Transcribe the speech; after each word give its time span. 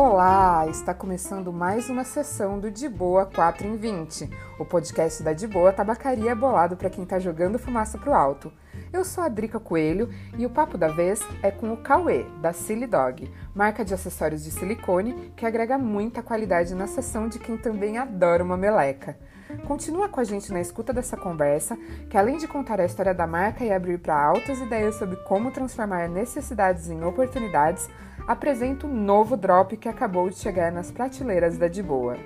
Olá, 0.00 0.64
está 0.68 0.94
começando 0.94 1.52
mais 1.52 1.90
uma 1.90 2.04
sessão 2.04 2.60
do 2.60 2.70
De 2.70 2.88
Boa 2.88 3.26
4 3.26 3.66
em 3.66 3.76
20, 3.76 4.30
o 4.56 4.64
podcast 4.64 5.24
da 5.24 5.32
De 5.32 5.44
Boa 5.44 5.72
Tabacaria 5.72 6.36
bolado 6.36 6.76
para 6.76 6.88
quem 6.88 7.02
está 7.02 7.18
jogando 7.18 7.58
fumaça 7.58 7.98
pro 7.98 8.14
alto. 8.14 8.52
Eu 8.92 9.04
sou 9.04 9.24
a 9.24 9.28
Drica 9.28 9.58
Coelho 9.58 10.08
e 10.38 10.46
o 10.46 10.50
papo 10.50 10.78
da 10.78 10.86
vez 10.86 11.20
é 11.42 11.50
com 11.50 11.72
o 11.72 11.76
Cauê, 11.76 12.24
da 12.40 12.52
Silly 12.52 12.86
Dog, 12.86 13.28
marca 13.52 13.84
de 13.84 13.92
acessórios 13.92 14.44
de 14.44 14.52
silicone 14.52 15.32
que 15.34 15.44
agrega 15.44 15.76
muita 15.76 16.22
qualidade 16.22 16.76
na 16.76 16.86
sessão 16.86 17.28
de 17.28 17.40
quem 17.40 17.58
também 17.58 17.98
adora 17.98 18.44
uma 18.44 18.56
meleca. 18.56 19.18
Continua 19.66 20.08
com 20.08 20.20
a 20.20 20.24
gente 20.24 20.52
na 20.52 20.60
escuta 20.60 20.92
dessa 20.92 21.16
conversa, 21.16 21.76
que 22.10 22.16
além 22.16 22.36
de 22.36 22.46
contar 22.46 22.80
a 22.80 22.84
história 22.84 23.14
da 23.14 23.26
marca 23.26 23.64
e 23.64 23.72
abrir 23.72 23.98
para 23.98 24.20
altas 24.20 24.58
ideias 24.60 24.96
sobre 24.96 25.16
como 25.24 25.50
transformar 25.50 26.08
necessidades 26.08 26.90
em 26.90 27.02
oportunidades, 27.02 27.88
apresenta 28.26 28.86
um 28.86 28.94
novo 28.94 29.36
drop 29.36 29.76
que 29.76 29.88
acabou 29.88 30.28
de 30.28 30.36
chegar 30.36 30.70
nas 30.70 30.90
prateleiras 30.90 31.56
da 31.56 31.68
De 31.68 31.82
Boa. 31.82 32.18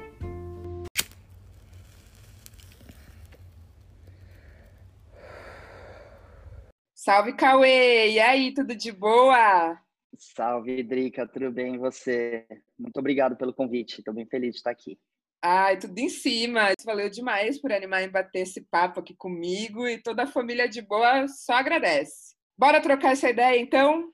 Salve, 6.95 7.33
Cauê! 7.33 8.13
E 8.13 8.21
aí, 8.21 8.55
tudo 8.55 8.77
de 8.77 8.93
boa? 8.93 9.77
Salve, 10.17 10.85
Drica, 10.85 11.27
tudo 11.27 11.51
bem 11.51 11.75
e 11.75 11.79
você? 11.79 12.47
Muito 12.79 12.97
obrigado 12.97 13.35
pelo 13.37 13.53
convite, 13.53 13.99
estou 13.99 14.15
bem 14.15 14.25
feliz 14.25 14.53
de 14.53 14.59
estar 14.59 14.71
aqui. 14.71 14.97
Ai, 15.45 15.77
tudo 15.77 15.99
em 15.99 16.09
cima. 16.09 16.73
Valeu 16.85 17.11
demais 17.11 17.61
por 17.61 17.73
animar 17.73 18.03
em 18.03 18.09
bater 18.09 18.43
esse 18.43 18.61
papo 18.61 19.01
aqui 19.01 19.15
comigo 19.15 19.89
e 19.89 20.01
toda 20.01 20.23
a 20.23 20.27
família 20.27 20.69
de 20.69 20.81
boa 20.81 21.27
só 21.27 21.55
agradece. 21.55 22.37
Bora 22.57 22.81
trocar 22.81 23.13
essa 23.13 23.29
ideia 23.29 23.61
então? 23.61 24.13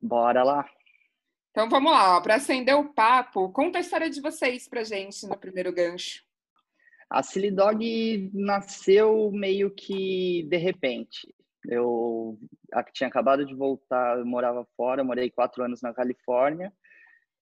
Bora 0.00 0.44
lá. 0.44 0.70
Então 1.50 1.68
vamos 1.68 1.90
lá, 1.90 2.20
para 2.20 2.36
acender 2.36 2.76
o 2.76 2.94
papo, 2.94 3.50
conta 3.50 3.78
a 3.78 3.80
história 3.80 4.08
de 4.08 4.20
vocês 4.20 4.68
pra 4.68 4.84
gente 4.84 5.26
no 5.26 5.36
primeiro 5.36 5.72
gancho. 5.72 6.22
A 7.10 7.24
Silly 7.24 7.50
Dog 7.50 8.30
nasceu 8.32 9.32
meio 9.32 9.74
que 9.74 10.46
de 10.48 10.56
repente. 10.56 11.34
Eu 11.68 12.38
tinha 12.92 13.08
acabado 13.08 13.44
de 13.44 13.52
voltar, 13.52 14.18
eu 14.18 14.24
morava 14.24 14.64
fora, 14.76 15.02
morei 15.02 15.28
quatro 15.28 15.64
anos 15.64 15.82
na 15.82 15.92
Califórnia, 15.92 16.72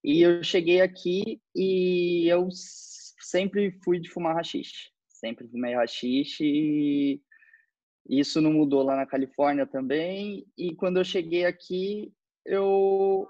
e 0.03 0.23
eu 0.23 0.43
cheguei 0.43 0.81
aqui 0.81 1.43
e 1.55 2.27
eu 2.29 2.49
sempre 3.29 3.79
fui 3.85 4.01
de 4.01 4.11
fumar 4.11 4.35
rachixe. 4.35 4.91
Sempre 5.09 5.49
fumei 5.49 5.75
rachixe 5.75 6.45
e 6.45 7.21
isso 8.09 8.41
não 8.41 8.53
mudou 8.53 8.83
lá 8.83 8.97
na 8.97 9.07
Califórnia 9.07 9.67
também. 9.67 10.47
E 10.57 10.75
quando 10.75 10.99
eu 10.99 11.05
cheguei 11.05 11.45
aqui, 11.45 12.13
eu 12.45 13.29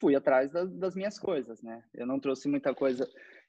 fui 0.00 0.14
atrás 0.14 0.52
das, 0.52 0.70
das 0.74 0.94
minhas 0.94 1.18
coisas, 1.18 1.62
né? 1.62 1.82
Eu 1.94 2.06
não 2.06 2.20
trouxe 2.20 2.48
muita 2.48 2.74
coisa 2.74 3.08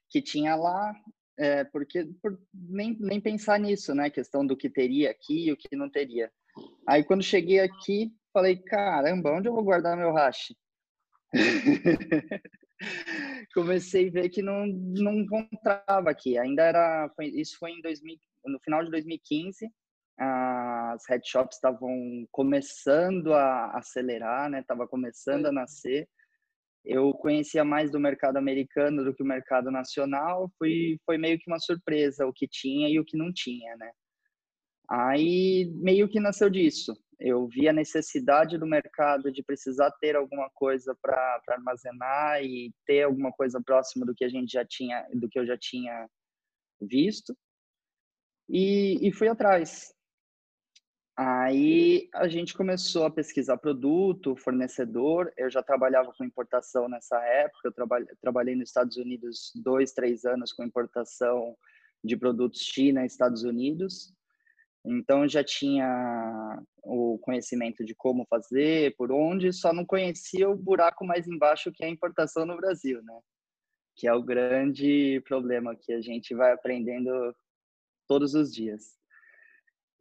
que 0.09 0.21
tinha 0.21 0.55
lá, 0.55 0.95
é, 1.37 1.65
porque 1.65 2.05
por 2.21 2.39
nem, 2.53 2.97
nem 2.99 3.19
pensar 3.19 3.59
nisso, 3.59 3.93
né? 3.93 4.09
questão 4.09 4.45
do 4.45 4.55
que 4.55 4.69
teria 4.69 5.11
aqui 5.11 5.47
e 5.47 5.52
o 5.52 5.57
que 5.57 5.75
não 5.75 5.89
teria. 5.89 6.31
Aí 6.87 7.03
quando 7.03 7.21
cheguei 7.21 7.59
aqui, 7.59 8.13
falei, 8.31 8.55
caramba, 8.55 9.33
onde 9.33 9.49
eu 9.49 9.53
vou 9.53 9.63
guardar 9.63 9.97
meu 9.97 10.13
hash? 10.13 10.55
comecei 13.58 14.09
a 14.09 14.11
ver 14.11 14.30
que 14.30 14.44
não, 14.44 14.67
não 14.67 15.13
encontrava 15.13 16.11
aqui. 16.11 16.38
Ainda 16.38 16.61
era, 16.61 17.09
foi, 17.16 17.25
isso 17.27 17.58
foi 17.58 17.72
em 17.72 17.81
2000, 17.81 18.16
no 18.45 18.59
final 18.59 18.83
de 18.83 18.91
2015. 18.91 19.67
As 20.19 21.03
headshops 21.09 21.55
estavam 21.58 22.27
começando 22.31 23.33
a 23.33 23.71
acelerar, 23.76 24.48
né? 24.49 24.64
Tava 24.67 24.87
começando 24.87 25.48
a 25.48 25.52
nascer. 25.52 26.08
Eu 26.86 27.11
conhecia 27.14 27.65
mais 27.65 27.92
do 27.92 27.99
mercado 27.99 28.37
americano 28.37 29.04
do 29.04 29.14
que 29.14 29.23
o 29.23 29.27
mercado 29.27 29.71
nacional. 29.71 30.52
Foi, 30.60 30.99
foi 31.04 31.17
meio 31.17 31.39
que 31.39 31.49
uma 31.49 31.60
surpresa 31.60 32.27
o 32.27 32.33
que 32.33 32.48
tinha 32.48 32.87
e 32.87 32.99
o 32.99 33.05
que 33.05 33.17
não 33.17 33.33
tinha, 33.33 33.76
né? 33.76 33.92
Aí 34.87 35.71
meio 35.81 36.08
que 36.08 36.20
nasceu 36.20 36.49
disso 36.49 36.93
eu 37.20 37.48
vi 37.48 37.67
a 37.67 37.73
necessidade 37.73 38.58
do 38.58 38.67
mercado 38.67 39.32
de 39.32 39.44
precisar 39.44 39.92
ter 40.00 40.16
alguma 40.16 40.50
coisa 40.52 40.95
para 41.02 41.42
armazenar 41.48 42.44
e 42.44 42.72
ter 42.86 43.04
alguma 43.04 43.32
coisa 43.32 43.61
próxima 43.61 44.05
do 44.05 44.14
que 44.14 44.23
a 44.23 44.30
gente 44.30 44.52
já 44.52 44.66
tinha, 44.66 45.08
do 45.14 45.28
que 45.28 45.39
eu 45.39 45.45
já 45.45 45.58
tinha 45.58 46.08
visto. 46.80 47.36
E, 48.48 49.08
e 49.08 49.11
fui 49.11 49.28
atrás. 49.28 49.94
Aí 51.20 52.08
a 52.14 52.28
gente 52.28 52.54
começou 52.54 53.05
a 53.05 53.11
pesquisar 53.11 53.58
produto, 53.58 54.36
fornecedor. 54.36 55.34
Eu 55.36 55.49
já 55.49 55.64
trabalhava 55.64 56.14
com 56.14 56.23
importação 56.23 56.88
nessa 56.88 57.20
época. 57.23 57.67
Eu 57.67 57.72
trabalhei, 57.72 58.08
trabalhei 58.22 58.55
nos 58.55 58.70
Estados 58.70 58.98
Unidos 58.98 59.52
dois, 59.55 59.92
três 59.92 60.26
anos 60.26 60.54
com 60.54 60.64
importação 60.64 61.58
de 62.04 62.16
produtos 62.16 62.61
China 62.61 63.04
Estados 63.04 63.44
Unidos. 63.44 64.14
Então 64.86 65.27
já 65.27 65.43
tinha 65.43 66.61
o 66.83 67.17
conhecimento 67.20 67.83
de 67.83 67.93
como 67.93 68.26
fazer, 68.30 68.95
por 68.95 69.11
onde, 69.11 69.52
só 69.52 69.73
não 69.73 69.86
conhecia 69.86 70.49
o 70.49 70.55
buraco 70.55 71.05
mais 71.05 71.27
embaixo 71.27 71.71
que 71.73 71.83
é 71.83 71.88
a 71.88 71.92
importação 71.92 72.45
no 72.45 72.55
Brasil, 72.55 73.02
né? 73.04 73.20
Que 73.95 74.08
é 74.08 74.14
o 74.14 74.23
grande 74.23 75.21
problema 75.26 75.76
que 75.76 75.92
a 75.92 76.02
gente 76.02 76.33
vai 76.33 76.54
aprendendo 76.54 77.36
todos 78.08 78.33
os 78.33 78.54
dias. 78.54 78.98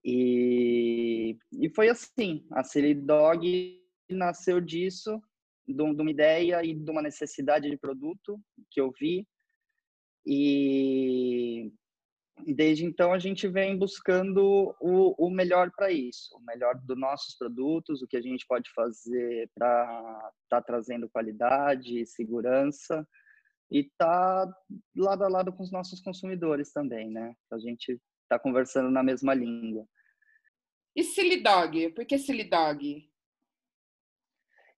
E, 0.04 1.36
e 1.52 1.68
foi 1.70 1.88
assim, 1.88 2.46
a 2.52 2.62
Silly 2.62 2.94
Dog 2.94 3.82
nasceu 4.08 4.60
disso, 4.60 5.20
de 5.66 5.82
uma 5.82 6.10
ideia 6.10 6.64
e 6.64 6.72
de 6.72 6.88
uma 6.88 7.02
necessidade 7.02 7.68
de 7.68 7.76
produto 7.76 8.40
que 8.70 8.80
eu 8.80 8.92
vi. 8.92 9.26
E 10.24 11.72
desde 12.44 12.84
então 12.84 13.12
a 13.12 13.18
gente 13.18 13.48
vem 13.48 13.76
buscando 13.78 14.74
o, 14.80 15.26
o 15.26 15.30
melhor 15.30 15.70
para 15.74 15.90
isso, 15.90 16.36
o 16.36 16.44
melhor 16.44 16.78
dos 16.84 16.98
nossos 16.98 17.36
produtos, 17.36 18.02
o 18.02 18.06
que 18.06 18.16
a 18.16 18.20
gente 18.20 18.46
pode 18.46 18.70
fazer 18.74 19.50
para 19.54 20.32
estar 20.44 20.60
tá 20.60 20.62
trazendo 20.62 21.08
qualidade, 21.08 22.06
segurança 22.06 23.06
e 23.70 23.90
tá 23.98 24.48
lado 24.94 25.24
a 25.24 25.28
lado 25.28 25.52
com 25.52 25.62
os 25.62 25.72
nossos 25.72 26.00
consumidores 26.00 26.72
também, 26.72 27.10
né? 27.10 27.34
A 27.50 27.58
gente 27.58 28.00
tá 28.28 28.38
conversando 28.38 28.90
na 28.90 29.02
mesma 29.02 29.34
língua. 29.34 29.86
E 30.94 31.02
Silly 31.02 31.42
Dog? 31.42 31.90
Por 31.90 32.06
que 32.06 32.18
Silly 32.18 32.44
Dog? 32.44 33.10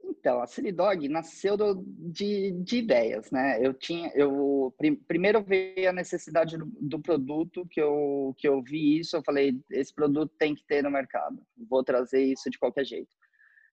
Então, 0.04 0.40
a 0.40 0.46
Silly 0.46 0.72
Dog 0.72 1.08
nasceu 1.08 1.56
do, 1.56 1.82
de, 1.86 2.52
de, 2.62 2.78
ideias, 2.78 3.30
né? 3.30 3.58
Eu 3.64 3.74
tinha, 3.74 4.10
eu 4.14 4.74
prim, 4.76 4.94
primeiro 4.94 5.42
veio 5.42 5.88
a 5.88 5.92
necessidade 5.92 6.56
do, 6.56 6.66
do, 6.66 7.00
produto 7.00 7.66
que 7.70 7.80
eu 7.80 8.34
que 8.36 8.48
eu 8.48 8.62
vi 8.62 8.98
isso, 8.98 9.16
eu 9.16 9.22
falei, 9.22 9.60
esse 9.70 9.94
produto 9.94 10.32
tem 10.38 10.54
que 10.54 10.64
ter 10.66 10.82
no 10.82 10.90
mercado, 10.90 11.40
vou 11.68 11.82
trazer 11.84 12.22
isso 12.22 12.48
de 12.50 12.58
qualquer 12.58 12.84
jeito. 12.84 13.14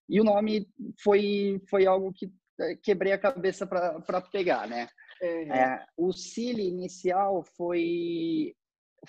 E 0.09 0.19
o 0.19 0.24
nome 0.24 0.68
foi 1.02 1.62
foi 1.69 1.85
algo 1.85 2.14
que 2.14 2.31
eh, 2.59 2.75
quebrei 2.81 3.14
a 3.14 3.19
cabeça 3.19 3.66
para 3.66 4.22
pegar, 4.22 4.68
né? 4.68 4.88
Uhum. 5.22 5.53
É, 5.53 5.85
o 5.97 6.12
Silly 6.12 6.68
inicial 6.68 7.44
foi 7.56 8.53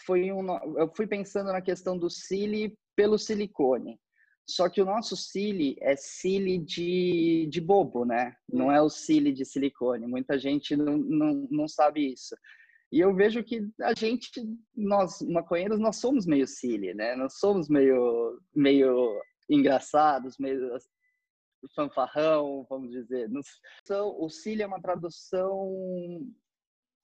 foi 0.04 0.30
um, 0.32 0.46
eu 0.78 0.92
fui 0.94 1.06
pensando 1.06 1.52
na 1.52 1.62
questão 1.62 1.98
do 1.98 2.10
Silly 2.10 2.76
pelo 2.94 3.18
silicone. 3.18 3.98
Só 4.48 4.68
que 4.68 4.80
o 4.80 4.84
nosso 4.84 5.16
cile 5.16 5.76
é 5.80 5.96
cile 5.96 6.58
de, 6.58 7.48
de 7.50 7.60
bobo, 7.60 8.04
né? 8.04 8.36
Não 8.48 8.70
é 8.70 8.80
o 8.80 8.88
cile 8.88 9.32
de 9.32 9.44
silicone. 9.44 10.06
Muita 10.06 10.38
gente 10.38 10.76
não, 10.76 10.96
não, 10.96 11.48
não 11.50 11.68
sabe 11.68 12.12
isso. 12.12 12.36
E 12.92 13.00
eu 13.00 13.12
vejo 13.12 13.42
que 13.42 13.68
a 13.82 13.92
gente, 13.92 14.30
nós 14.74 15.20
maconheiros, 15.22 15.80
nós 15.80 15.96
somos 15.96 16.24
meio 16.26 16.46
cile, 16.46 16.94
né? 16.94 17.16
Nós 17.16 17.38
somos 17.38 17.68
meio, 17.68 18.40
meio 18.54 19.20
engraçados, 19.50 20.38
meio 20.38 20.78
fanfarrão, 21.74 22.64
vamos 22.70 22.92
dizer. 22.92 23.28
O 24.18 24.28
cile 24.28 24.62
é 24.62 24.66
uma 24.66 24.80
tradução 24.80 26.24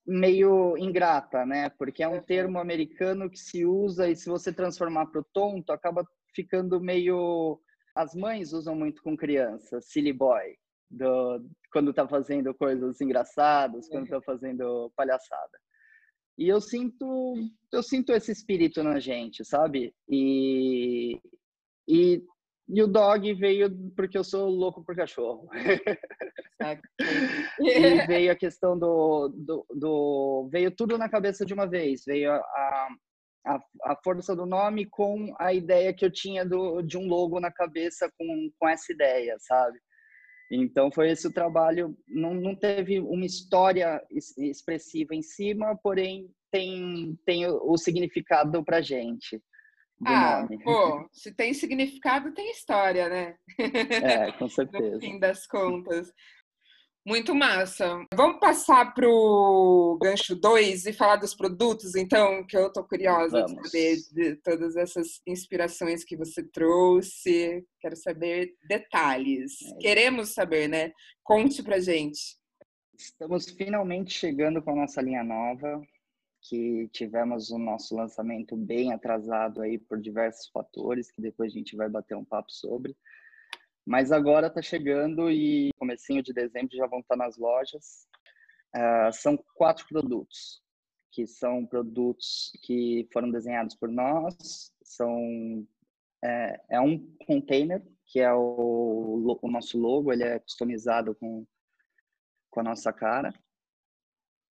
meio 0.07 0.77
ingrata, 0.77 1.45
né? 1.45 1.71
Porque 1.71 2.05
é 2.05 2.09
um 2.09 2.23
termo 2.23 2.61
americano 2.61 3.29
que 3.29 3.39
se 3.39 3.65
usa 3.65 4.09
e 4.09 4.15
se 4.15 4.29
você 4.29 4.53
transformar 4.53 5.07
para 5.07 5.21
o 5.21 5.27
tonto, 5.33 5.73
acaba 5.73 6.07
ficando 6.35 6.81
meio. 6.81 7.61
As 7.95 8.15
mães 8.15 8.53
usam 8.53 8.75
muito 8.75 9.03
com 9.03 9.17
criança, 9.17 9.81
silly 9.81 10.13
boy, 10.13 10.57
do... 10.91 11.45
quando 11.71 11.93
tá 11.93 12.09
fazendo 12.09 12.55
coisas 12.55 13.01
engraçadas, 13.01 13.89
quando 13.89 14.09
tá 14.09 14.21
fazendo 14.23 14.91
palhaçada. 14.97 15.59
E 16.39 16.49
eu 16.49 16.61
sinto, 16.61 17.35
eu 17.71 17.83
sinto 17.83 18.13
esse 18.13 18.33
espírito 18.33 18.83
na 18.83 18.99
gente, 18.99 19.45
sabe? 19.45 19.95
E, 20.09 21.21
e, 21.87 22.25
e 22.69 22.83
o 22.83 22.87
dog 22.87 23.35
veio 23.35 23.71
porque 23.95 24.17
eu 24.17 24.25
sou 24.25 24.49
louco 24.49 24.83
por 24.83 24.97
cachorro. 24.97 25.49
e 27.61 27.71
veio 28.07 28.33
a 28.33 28.37
questão 28.37 28.79
do, 28.79 29.29
do, 29.29 29.67
do, 29.75 30.49
Veio 30.51 30.71
tudo 30.71 30.97
na 30.97 31.09
cabeça 31.09 31.45
de 31.45 31.53
uma 31.53 31.67
vez. 31.67 32.03
Veio 32.07 32.33
a, 32.33 32.37
a 32.37 32.89
a, 33.45 33.59
a 33.85 33.97
força 34.03 34.35
do 34.35 34.47
nome 34.47 34.87
com 34.87 35.35
a 35.39 35.53
ideia 35.53 35.93
que 35.93 36.05
eu 36.05 36.11
tinha 36.11 36.45
do, 36.45 36.83
de 36.83 36.97
um 36.97 37.07
logo 37.07 37.41
na 37.41 37.51
cabeça 37.51 38.11
com, 38.19 38.51
com 38.59 38.69
essa 38.69 38.93
ideia, 38.93 39.37
sabe? 39.39 39.79
Então 40.51 40.93
foi 40.93 41.11
esse 41.11 41.27
o 41.27 41.33
trabalho. 41.33 41.97
Não, 42.07 42.35
não 42.35 42.55
teve 42.55 43.01
uma 43.01 43.25
história 43.25 44.03
expressiva 44.39 45.15
em 45.15 45.23
cima, 45.23 45.79
porém 45.83 46.29
tem, 46.51 47.19
tem 47.25 47.47
o, 47.47 47.73
o 47.73 47.79
significado 47.79 48.63
para 48.63 48.83
gente. 48.83 49.43
Ah, 50.05 50.43
nome. 50.43 50.63
pô, 50.63 51.09
se 51.13 51.33
tem 51.33 51.55
significado, 51.55 52.35
tem 52.35 52.51
história, 52.51 53.09
né? 53.09 53.37
É, 53.59 54.33
com 54.33 54.49
certeza. 54.51 54.97
no 54.97 55.01
fim 55.01 55.19
das 55.19 55.47
contas. 55.47 56.13
Muito 57.05 57.35
massa. 57.35 58.07
Vamos 58.15 58.39
passar 58.39 58.95
para 58.95 59.09
o 59.09 59.99
gancho 60.01 60.37
2 60.37 60.87
e 60.87 60.93
falar 60.93 61.17
dos 61.17 61.35
produtos, 61.35 61.97
então, 61.97 62.47
que 62.47 62.57
eu 62.57 62.69
estou 62.69 62.85
curiosa 62.85 63.41
Vamos. 63.41 63.57
de 63.57 63.69
saber 63.69 63.97
de 64.13 64.37
todas 64.37 64.77
essas 64.77 65.21
inspirações 65.27 66.05
que 66.05 66.17
você 66.17 66.45
trouxe. 66.45 67.67
Quero 67.81 67.97
saber 67.97 68.55
detalhes. 68.69 69.53
É. 69.63 69.79
Queremos 69.79 70.33
saber, 70.33 70.69
né? 70.69 70.93
Conte 71.25 71.61
para 71.61 71.81
gente. 71.81 72.37
Estamos 72.97 73.51
finalmente 73.51 74.13
chegando 74.13 74.63
com 74.63 74.71
a 74.71 74.77
nossa 74.77 75.03
linha 75.03 75.25
nova, 75.25 75.83
que 76.49 76.89
tivemos 76.93 77.51
o 77.51 77.59
nosso 77.59 77.97
lançamento 77.97 78.57
bem 78.57 78.93
atrasado 78.93 79.61
aí 79.61 79.77
por 79.77 80.01
diversos 80.01 80.49
fatores, 80.51 81.11
que 81.11 81.21
depois 81.21 81.53
a 81.53 81.59
gente 81.59 81.75
vai 81.75 81.89
bater 81.89 82.17
um 82.17 82.25
papo 82.25 82.53
sobre. 82.53 82.97
Mas 83.85 84.13
agora 84.13 84.47
está 84.47 84.63
chegando 84.63 85.31
e 85.31 85.71
comecinho 85.79 86.23
de 86.23 86.33
dezembro 86.33 86.77
já 86.77 86.87
vão 86.87 87.01
estar 87.01 87.17
tá 87.17 87.25
nas 87.25 87.37
lojas. 87.37 88.07
Uh, 88.75 89.13
são 89.13 89.37
quatro 89.55 89.87
produtos, 89.89 90.63
que 91.11 91.27
são 91.27 91.67
produtos 91.67 92.53
que 92.63 93.09
foram 93.13 93.31
desenhados 93.31 93.75
por 93.75 93.89
nós. 93.89 94.73
São 94.83 95.67
é, 96.25 96.61
é 96.71 96.81
um 96.81 96.99
container 97.27 97.83
que 98.07 98.21
é 98.21 98.33
o, 98.33 99.39
o, 99.41 99.51
nosso 99.51 99.79
logo, 99.79 100.13
ele 100.13 100.23
é 100.23 100.39
customizado 100.39 101.15
com, 101.15 101.47
com 102.51 102.61
a 102.61 102.63
nossa 102.63 102.93
cara 102.93 103.33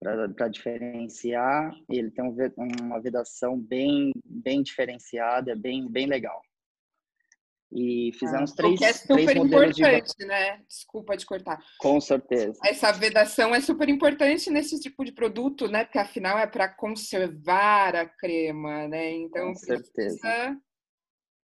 para 0.00 0.49
diferenciar. 0.49 1.75
Ele 1.88 2.11
tem 2.11 2.25
um, 2.25 2.35
uma 2.82 3.00
vedação 3.00 3.59
bem 3.59 4.12
bem 4.25 4.62
diferenciada, 4.62 5.55
bem 5.55 5.87
bem 5.88 6.06
legal. 6.06 6.41
E 7.72 8.11
fizemos 8.19 8.50
ah, 8.52 8.56
três, 8.56 8.81
é 8.82 8.93
super 8.93 9.25
três 9.25 9.37
importante, 9.37 10.17
de... 10.19 10.26
né? 10.26 10.61
Desculpa 10.67 11.17
de 11.17 11.25
cortar. 11.25 11.62
Com 11.78 12.00
certeza. 12.00 12.58
Essa 12.64 12.90
vedação 12.90 13.55
é 13.55 13.61
super 13.61 13.88
importante 13.88 14.50
nesse 14.50 14.81
tipo 14.81 15.05
de 15.05 15.12
produto, 15.12 15.69
né? 15.69 15.84
Porque 15.84 15.99
afinal 15.99 16.37
é 16.37 16.49
para 16.49 16.69
conservar 16.69 17.94
a 17.94 18.06
crema, 18.06 18.88
né? 18.88 19.12
Então 19.12 19.49
Com 19.49 19.55
certeza. 19.55 20.61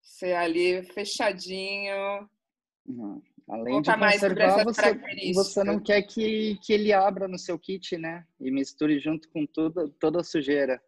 ser 0.01 0.35
ali 0.35 0.85
fechadinho. 0.85 2.29
Uhum. 2.87 3.21
Além 3.49 3.83
de 3.83 3.91
conservar, 3.93 4.65
você, 4.65 5.33
você 5.35 5.65
não 5.65 5.81
quer 5.81 6.03
que, 6.03 6.57
que 6.63 6.73
ele 6.73 6.93
abra 6.93 7.27
no 7.27 7.39
seu 7.39 7.59
kit, 7.59 7.99
né? 7.99 8.25
E 8.41 8.51
misture 8.51 9.01
junto 9.01 9.29
com 9.29 9.45
tudo, 9.45 9.89
toda 9.99 10.21
a 10.21 10.25
sujeira. 10.25 10.81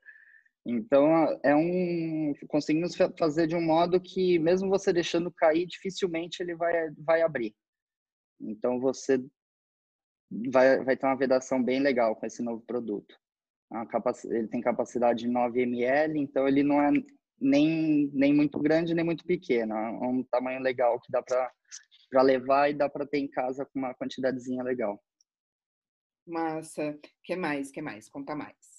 Então, 0.67 1.39
é 1.43 1.55
um 1.55 2.33
conseguimos 2.49 2.97
fazer 3.19 3.47
de 3.47 3.55
um 3.55 3.61
modo 3.61 4.01
que 4.01 4.39
mesmo 4.39 4.69
você 4.71 4.93
deixando 4.93 5.31
cair, 5.31 5.67
dificilmente 5.67 6.43
ele 6.43 6.55
vai 6.55 6.91
vai 6.99 7.23
abrir. 7.23 7.55
Então, 8.41 8.81
você 8.81 9.23
vai 10.53 10.83
vai 10.83 10.97
ter 10.97 11.07
uma 11.07 11.17
vedação 11.17 11.63
bem 11.63 11.81
legal 11.81 12.17
com 12.17 12.27
esse 12.27 12.43
novo 12.43 12.63
produto. 12.67 13.15
Ele 14.25 14.49
tem 14.49 14.61
capacidade 14.61 15.21
de 15.21 15.29
9 15.29 15.63
ml, 15.63 16.19
então 16.19 16.47
ele 16.49 16.63
não 16.63 16.81
é 16.81 16.91
nem 17.41 18.11
nem 18.15 18.33
muito 18.33 18.59
grande 18.61 18.95
nem 18.95 19.05
muito 19.05 19.25
pequeno, 19.25 19.75
é 19.75 19.91
um 20.07 20.23
tamanho 20.25 20.61
legal 20.63 21.01
que 21.01 21.11
dá 21.11 21.23
para 21.23 21.53
para 22.11 22.23
levar 22.23 22.71
e 22.71 22.75
dá 22.75 22.89
para 22.89 23.07
ter 23.07 23.19
em 23.19 23.29
casa 23.29 23.67
com 23.67 23.79
uma 23.81 23.95
quantidadezinha 23.95 24.63
legal. 24.63 25.03
Massa. 26.27 26.97
Que 27.25 27.35
mais? 27.35 27.71
Que 27.71 27.83
mais? 27.83 28.09
Conta 28.09 28.37
mais. 28.37 28.74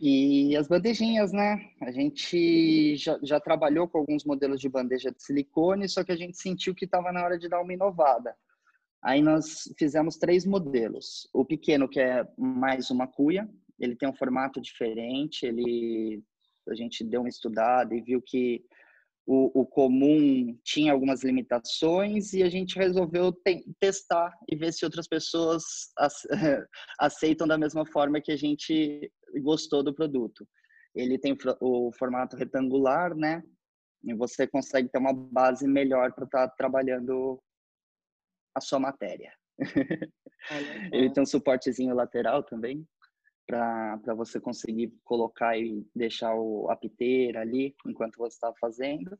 E 0.00 0.56
as 0.56 0.66
bandejinhas, 0.66 1.30
né? 1.30 1.60
A 1.78 1.90
gente 1.90 2.96
já, 2.96 3.18
já, 3.22 3.38
trabalhou 3.38 3.86
com 3.86 3.98
alguns 3.98 4.24
modelos 4.24 4.58
de 4.58 4.68
bandeja 4.68 5.12
de 5.12 5.22
silicone, 5.22 5.86
só 5.90 6.02
que 6.02 6.10
a 6.10 6.16
gente 6.16 6.38
sentiu 6.38 6.74
que 6.74 6.86
estava 6.86 7.12
na 7.12 7.22
hora 7.22 7.38
de 7.38 7.50
dar 7.50 7.60
uma 7.60 7.74
inovada. 7.74 8.34
Aí 9.02 9.20
nós 9.20 9.70
fizemos 9.78 10.16
três 10.16 10.46
modelos. 10.46 11.28
O 11.34 11.44
pequeno, 11.44 11.86
que 11.86 12.00
é 12.00 12.26
mais 12.38 12.90
uma 12.90 13.06
cuia, 13.06 13.46
ele 13.78 13.94
tem 13.94 14.08
um 14.08 14.14
formato 14.14 14.58
diferente, 14.58 15.44
ele 15.44 16.22
a 16.68 16.74
gente 16.74 17.02
deu 17.04 17.20
uma 17.20 17.28
estudada 17.28 17.94
e 17.94 18.00
viu 18.00 18.22
que 18.22 18.64
o, 19.32 19.60
o, 19.60 19.64
comum 19.64 20.58
tinha 20.64 20.92
algumas 20.92 21.22
limitações 21.22 22.32
e 22.32 22.42
a 22.42 22.50
gente 22.50 22.76
resolveu 22.76 23.32
te 23.32 23.64
testar 23.78 24.36
e 24.50 24.56
ver 24.56 24.72
se 24.72 24.84
outras 24.84 25.06
pessoas 25.06 25.62
aceitam 26.98 27.46
da 27.46 27.56
mesma 27.56 27.86
forma 27.86 28.20
que 28.20 28.32
a 28.32 28.36
gente 28.36 29.08
gostou 29.40 29.84
do 29.84 29.94
produto. 29.94 30.44
Ele 30.96 31.16
tem 31.16 31.38
o 31.60 31.92
formato 31.96 32.36
retangular, 32.36 33.14
né? 33.14 33.40
E 34.02 34.12
você 34.14 34.48
consegue 34.48 34.88
ter 34.88 34.98
uma 34.98 35.14
base 35.14 35.64
melhor 35.68 36.12
para 36.12 36.24
estar 36.24 36.48
tá 36.48 36.54
trabalhando 36.56 37.40
a 38.52 38.60
sua 38.60 38.80
matéria. 38.80 39.32
Ele 40.92 41.12
tem 41.12 41.22
um 41.22 41.26
suportezinho 41.26 41.94
lateral 41.94 42.42
também 42.42 42.84
para 43.50 44.14
você 44.14 44.40
conseguir 44.40 44.94
colocar 45.02 45.58
e 45.58 45.84
deixar 45.94 46.34
o, 46.34 46.70
a 46.70 46.76
piteira 46.76 47.40
ali 47.40 47.74
enquanto 47.84 48.16
você 48.16 48.34
está 48.34 48.52
fazendo. 48.60 49.18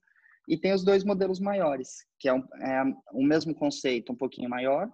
E 0.49 0.57
tem 0.57 0.73
os 0.73 0.85
dois 0.85 1.05
modelos 1.05 1.41
maiores, 1.41 2.07
que 2.19 2.29
é, 2.29 2.33
um, 2.33 2.45
é 2.63 2.83
o 3.13 3.23
mesmo 3.23 3.55
conceito, 3.55 4.13
um 4.13 4.17
pouquinho 4.17 4.49
maior. 4.49 4.91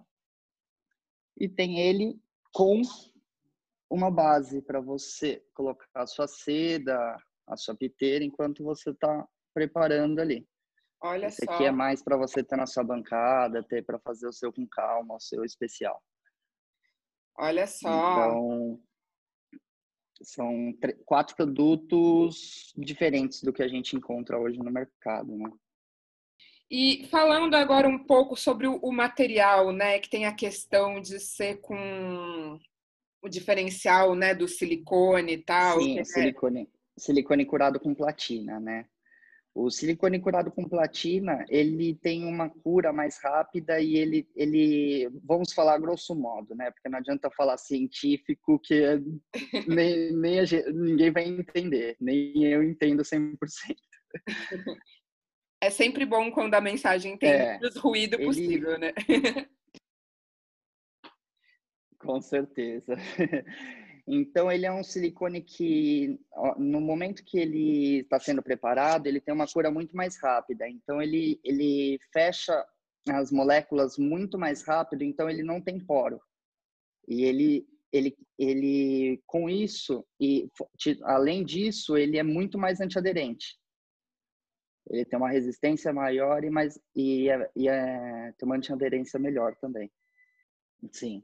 E 1.39 1.47
tem 1.47 1.79
ele 1.79 2.19
com 2.51 2.81
uma 3.89 4.09
base 4.09 4.61
para 4.61 4.81
você 4.81 5.43
colocar 5.53 5.87
a 5.93 6.07
sua 6.07 6.27
seda, 6.27 6.97
a 7.47 7.55
sua 7.55 7.75
piteira, 7.75 8.25
enquanto 8.25 8.63
você 8.63 8.89
está 8.89 9.27
preparando 9.53 10.19
ali. 10.19 10.47
Olha 10.99 11.27
Esse 11.27 11.45
só. 11.45 11.51
aqui 11.51 11.65
é 11.65 11.71
mais 11.71 12.01
para 12.01 12.17
você 12.17 12.43
ter 12.43 12.55
na 12.55 12.65
sua 12.65 12.83
bancada, 12.83 13.63
ter 13.63 13.85
para 13.85 13.99
fazer 13.99 14.27
o 14.27 14.33
seu 14.33 14.51
com 14.51 14.67
calma, 14.67 15.15
o 15.15 15.19
seu 15.19 15.45
especial. 15.45 16.01
Olha 17.37 17.67
só. 17.67 17.87
Então, 17.87 18.81
são 20.23 20.73
quatro 21.05 21.35
produtos 21.35 22.73
diferentes 22.77 23.41
do 23.41 23.53
que 23.53 23.63
a 23.63 23.67
gente 23.67 23.95
encontra 23.95 24.39
hoje 24.39 24.57
no 24.57 24.71
mercado, 24.71 25.35
né? 25.35 25.49
E 26.69 27.07
falando 27.09 27.55
agora 27.55 27.87
um 27.87 27.97
pouco 27.97 28.35
sobre 28.35 28.67
o 28.67 28.91
material, 28.91 29.71
né, 29.71 29.99
que 29.99 30.09
tem 30.09 30.25
a 30.25 30.35
questão 30.35 30.99
de 30.99 31.17
ser 31.17 31.61
com 31.61 32.59
o 33.21 33.29
diferencial, 33.29 34.13
né, 34.15 34.35
do 34.35 34.47
silicone 34.47 35.33
e 35.33 35.37
tal. 35.37 35.79
Sim, 35.79 35.99
é... 35.99 36.03
silicone, 36.03 36.69
silicone 36.97 37.45
curado 37.45 37.79
com 37.79 37.95
platina, 37.95 38.59
né? 38.59 38.85
O 39.59 39.71
silicone 39.71 40.19
curado 40.19 40.51
com 40.51 40.69
platina, 40.69 41.43
ele 41.49 41.95
tem 41.95 42.23
uma 42.23 42.47
cura 42.47 42.93
mais 42.93 43.17
rápida 43.17 43.79
e 43.79 43.95
ele, 43.95 44.29
ele 44.35 45.09
vamos 45.23 45.51
falar 45.51 45.79
grosso 45.79 46.13
modo, 46.13 46.53
né? 46.53 46.69
Porque 46.69 46.87
não 46.87 46.99
adianta 46.99 47.31
falar 47.31 47.57
científico 47.57 48.59
que 48.59 48.75
é, 48.75 48.99
nem, 49.67 50.13
nem 50.13 50.45
gente, 50.45 50.71
ninguém 50.71 51.09
vai 51.09 51.23
entender, 51.23 51.97
nem 51.99 52.45
eu 52.45 52.61
entendo 52.61 53.01
100%. 53.01 53.35
É 55.59 55.71
sempre 55.71 56.05
bom 56.05 56.29
quando 56.29 56.53
a 56.53 56.61
mensagem 56.61 57.17
tem 57.17 57.31
é, 57.31 57.57
menos 57.57 57.75
ruído 57.77 58.13
ele... 58.13 58.25
possível, 58.25 58.77
né? 58.77 58.93
Com 61.97 62.21
certeza. 62.21 62.93
Então, 64.07 64.49
ele 64.49 64.65
é 64.65 64.71
um 64.71 64.83
silicone 64.83 65.41
que, 65.41 66.17
no 66.57 66.79
momento 66.79 67.25
que 67.25 67.37
ele 67.37 67.99
está 67.99 68.17
sendo 68.17 68.41
preparado, 68.41 69.05
ele 69.05 69.19
tem 69.19 69.33
uma 69.33 69.45
cura 69.45 69.69
muito 69.69 69.97
mais 69.97 70.17
rápida. 70.21 70.67
Então, 70.69 71.01
ele, 71.01 71.39
ele 71.43 71.99
fecha 72.13 72.65
as 73.09 73.31
moléculas 73.31 73.97
muito 73.97 74.37
mais 74.37 74.63
rápido, 74.63 75.03
então 75.03 75.29
ele 75.29 75.43
não 75.43 75.61
tem 75.61 75.77
poro. 75.77 76.21
E 77.05 77.23
ele, 77.23 77.67
ele, 77.91 78.17
ele 78.39 79.21
com 79.25 79.49
isso, 79.49 80.05
e 80.19 80.49
além 81.03 81.43
disso, 81.43 81.97
ele 81.97 82.17
é 82.17 82.23
muito 82.23 82.57
mais 82.57 82.79
antiaderente. 82.79 83.57
Ele 84.89 85.03
tem 85.03 85.19
uma 85.19 85.29
resistência 85.29 85.91
maior 85.91 86.45
e, 86.45 86.49
mais, 86.49 86.79
e, 86.95 87.29
é, 87.29 87.51
e 87.55 87.67
é, 87.67 88.33
tem 88.37 88.45
uma 88.45 88.55
antiaderência 88.55 89.19
melhor 89.19 89.53
também. 89.57 89.91
Sim. 90.93 91.23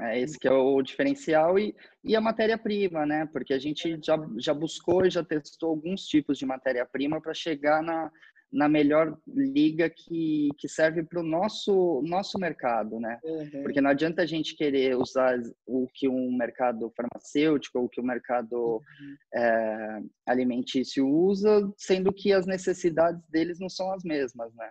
É 0.00 0.20
esse 0.20 0.38
que 0.38 0.46
é 0.46 0.52
o 0.52 0.80
diferencial 0.80 1.58
e, 1.58 1.74
e 2.04 2.14
a 2.14 2.20
matéria-prima, 2.20 3.04
né? 3.04 3.26
Porque 3.32 3.52
a 3.52 3.58
gente 3.58 3.98
já, 4.04 4.16
já 4.38 4.54
buscou 4.54 5.04
e 5.04 5.10
já 5.10 5.24
testou 5.24 5.70
alguns 5.70 6.06
tipos 6.06 6.38
de 6.38 6.46
matéria-prima 6.46 7.20
para 7.20 7.34
chegar 7.34 7.82
na, 7.82 8.10
na 8.52 8.68
melhor 8.68 9.18
liga 9.26 9.90
que, 9.90 10.48
que 10.56 10.68
serve 10.68 11.02
para 11.02 11.20
o 11.20 11.24
nosso, 11.24 12.02
nosso 12.06 12.38
mercado, 12.38 12.98
né? 12.98 13.18
Uhum. 13.22 13.62
Porque 13.62 13.80
não 13.80 13.90
adianta 13.90 14.22
a 14.22 14.26
gente 14.26 14.56
querer 14.56 14.96
usar 14.96 15.38
o 15.66 15.86
que 15.92 16.08
um 16.08 16.34
mercado 16.36 16.92
farmacêutico 16.96 17.78
ou 17.78 17.88
que 17.88 18.00
o 18.00 18.04
mercado 18.04 18.56
uhum. 18.56 19.16
é, 19.34 20.00
alimentício 20.26 21.06
usa, 21.06 21.70
sendo 21.76 22.12
que 22.12 22.32
as 22.32 22.46
necessidades 22.46 23.22
deles 23.28 23.58
não 23.58 23.68
são 23.68 23.92
as 23.92 24.02
mesmas, 24.02 24.54
né? 24.54 24.70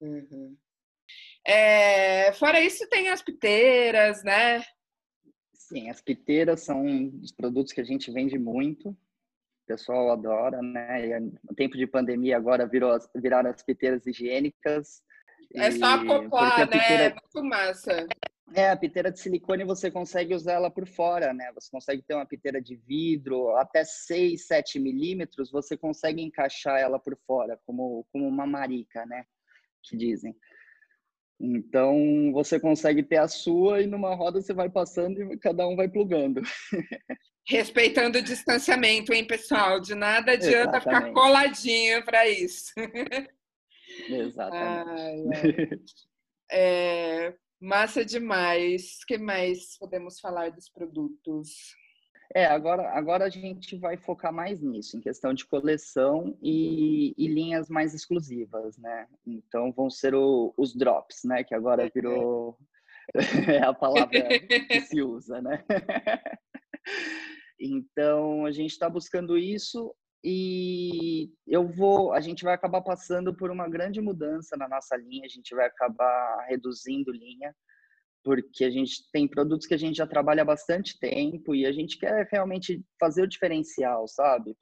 Uhum. 0.00 0.56
É, 1.46 2.32
fora 2.34 2.60
isso, 2.60 2.88
tem 2.88 3.08
as 3.08 3.22
piteiras, 3.22 4.22
né? 4.22 4.62
Sim, 5.52 5.90
as 5.90 6.00
piteiras 6.00 6.62
são 6.62 6.84
os 7.22 7.32
produtos 7.32 7.72
que 7.72 7.80
a 7.80 7.84
gente 7.84 8.10
vende 8.12 8.38
muito. 8.38 8.90
O 8.90 8.96
pessoal 9.66 10.10
adora, 10.10 10.60
né? 10.60 11.06
E 11.06 11.20
no 11.20 11.54
tempo 11.56 11.76
de 11.76 11.86
pandemia 11.86 12.36
agora 12.36 12.66
virou, 12.66 12.96
viraram 13.16 13.50
as 13.50 13.62
piteiras 13.62 14.06
higiênicas. 14.06 15.02
É 15.54 15.70
só 15.70 15.94
acoplar, 15.94 16.58
né? 16.60 16.66
Piteira... 16.66 17.04
É 17.04 17.14
muito 17.14 17.48
massa. 17.48 18.06
É, 18.54 18.70
a 18.70 18.76
piteira 18.76 19.10
de 19.10 19.18
silicone 19.18 19.64
você 19.64 19.90
consegue 19.90 20.34
usar 20.34 20.54
ela 20.54 20.70
por 20.70 20.86
fora, 20.86 21.32
né? 21.32 21.50
Você 21.54 21.70
consegue 21.70 22.02
ter 22.02 22.14
uma 22.14 22.26
piteira 22.26 22.60
de 22.60 22.76
vidro 22.76 23.56
até 23.56 23.82
6, 23.82 24.46
7 24.46 24.78
milímetros, 24.78 25.50
você 25.50 25.76
consegue 25.76 26.20
encaixar 26.20 26.78
ela 26.78 26.98
por 26.98 27.16
fora, 27.26 27.58
como, 27.64 28.06
como 28.12 28.28
uma 28.28 28.46
marica, 28.46 29.06
né? 29.06 29.24
Que 29.82 29.96
dizem. 29.96 30.36
Então, 31.44 32.30
você 32.32 32.60
consegue 32.60 33.02
ter 33.02 33.16
a 33.16 33.26
sua 33.26 33.82
e 33.82 33.86
numa 33.86 34.14
roda 34.14 34.40
você 34.40 34.54
vai 34.54 34.70
passando 34.70 35.20
e 35.32 35.36
cada 35.36 35.66
um 35.66 35.74
vai 35.74 35.88
plugando. 35.88 36.40
Respeitando 37.48 38.18
o 38.18 38.22
distanciamento, 38.22 39.12
hein, 39.12 39.26
pessoal? 39.26 39.80
De 39.80 39.92
nada 39.96 40.32
adianta 40.32 40.76
Exatamente. 40.76 41.08
ficar 41.08 41.12
coladinho 41.12 42.04
para 42.04 42.28
isso. 42.28 42.72
Exatamente. 44.08 44.90
Ai, 44.90 45.24
ai. 45.34 45.80
É, 46.52 47.34
massa 47.60 48.04
demais. 48.04 48.98
O 49.02 49.06
que 49.06 49.18
mais 49.18 49.76
podemos 49.78 50.20
falar 50.20 50.52
dos 50.52 50.68
produtos? 50.68 51.74
É, 52.34 52.46
agora, 52.46 52.88
agora 52.90 53.24
a 53.26 53.28
gente 53.28 53.76
vai 53.76 53.96
focar 53.96 54.32
mais 54.32 54.60
nisso, 54.60 54.96
em 54.96 55.00
questão 55.00 55.34
de 55.34 55.44
coleção 55.44 56.36
e, 56.40 57.14
e 57.16 57.28
linhas 57.28 57.68
mais 57.68 57.92
exclusivas, 57.92 58.78
né? 58.78 59.06
Então 59.26 59.70
vão 59.72 59.90
ser 59.90 60.14
o, 60.14 60.54
os 60.56 60.74
drops, 60.74 61.24
né? 61.24 61.44
Que 61.44 61.54
agora 61.54 61.90
virou 61.94 62.56
é 63.54 63.62
a 63.62 63.74
palavra 63.74 64.38
que 64.38 64.80
se 64.80 65.02
usa, 65.02 65.42
né? 65.42 65.62
então 67.60 68.46
a 68.46 68.52
gente 68.52 68.70
está 68.70 68.88
buscando 68.88 69.36
isso 69.36 69.94
e 70.24 71.30
eu 71.46 71.68
vou, 71.68 72.12
a 72.12 72.20
gente 72.20 72.44
vai 72.44 72.54
acabar 72.54 72.80
passando 72.80 73.34
por 73.34 73.50
uma 73.50 73.68
grande 73.68 74.00
mudança 74.00 74.56
na 74.56 74.68
nossa 74.68 74.96
linha, 74.96 75.26
a 75.26 75.28
gente 75.28 75.54
vai 75.54 75.66
acabar 75.66 76.46
reduzindo 76.48 77.12
linha 77.12 77.54
porque 78.24 78.64
a 78.64 78.70
gente 78.70 79.10
tem 79.12 79.26
produtos 79.26 79.66
que 79.66 79.74
a 79.74 79.78
gente 79.78 79.96
já 79.96 80.06
trabalha 80.06 80.42
há 80.42 80.44
bastante 80.44 80.98
tempo 80.98 81.54
e 81.54 81.66
a 81.66 81.72
gente 81.72 81.98
quer 81.98 82.28
realmente 82.30 82.84
fazer 82.98 83.22
o 83.22 83.28
diferencial, 83.28 84.06
sabe? 84.06 84.56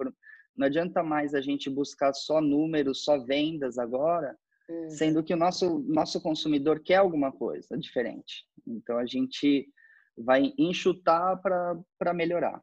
Não 0.56 0.66
adianta 0.66 1.02
mais 1.02 1.34
a 1.34 1.40
gente 1.40 1.68
buscar 1.68 2.12
só 2.12 2.40
números, 2.40 3.04
só 3.04 3.18
vendas 3.18 3.78
agora, 3.78 4.36
uhum. 4.68 4.90
sendo 4.90 5.22
que 5.22 5.34
o 5.34 5.36
nosso, 5.36 5.78
nosso 5.80 6.20
consumidor 6.22 6.80
quer 6.80 6.96
alguma 6.96 7.30
coisa 7.30 7.76
diferente. 7.78 8.46
Então 8.66 8.98
a 8.98 9.06
gente 9.06 9.68
vai 10.16 10.52
enxutar 10.58 11.40
para 11.40 12.14
melhorar. 12.14 12.62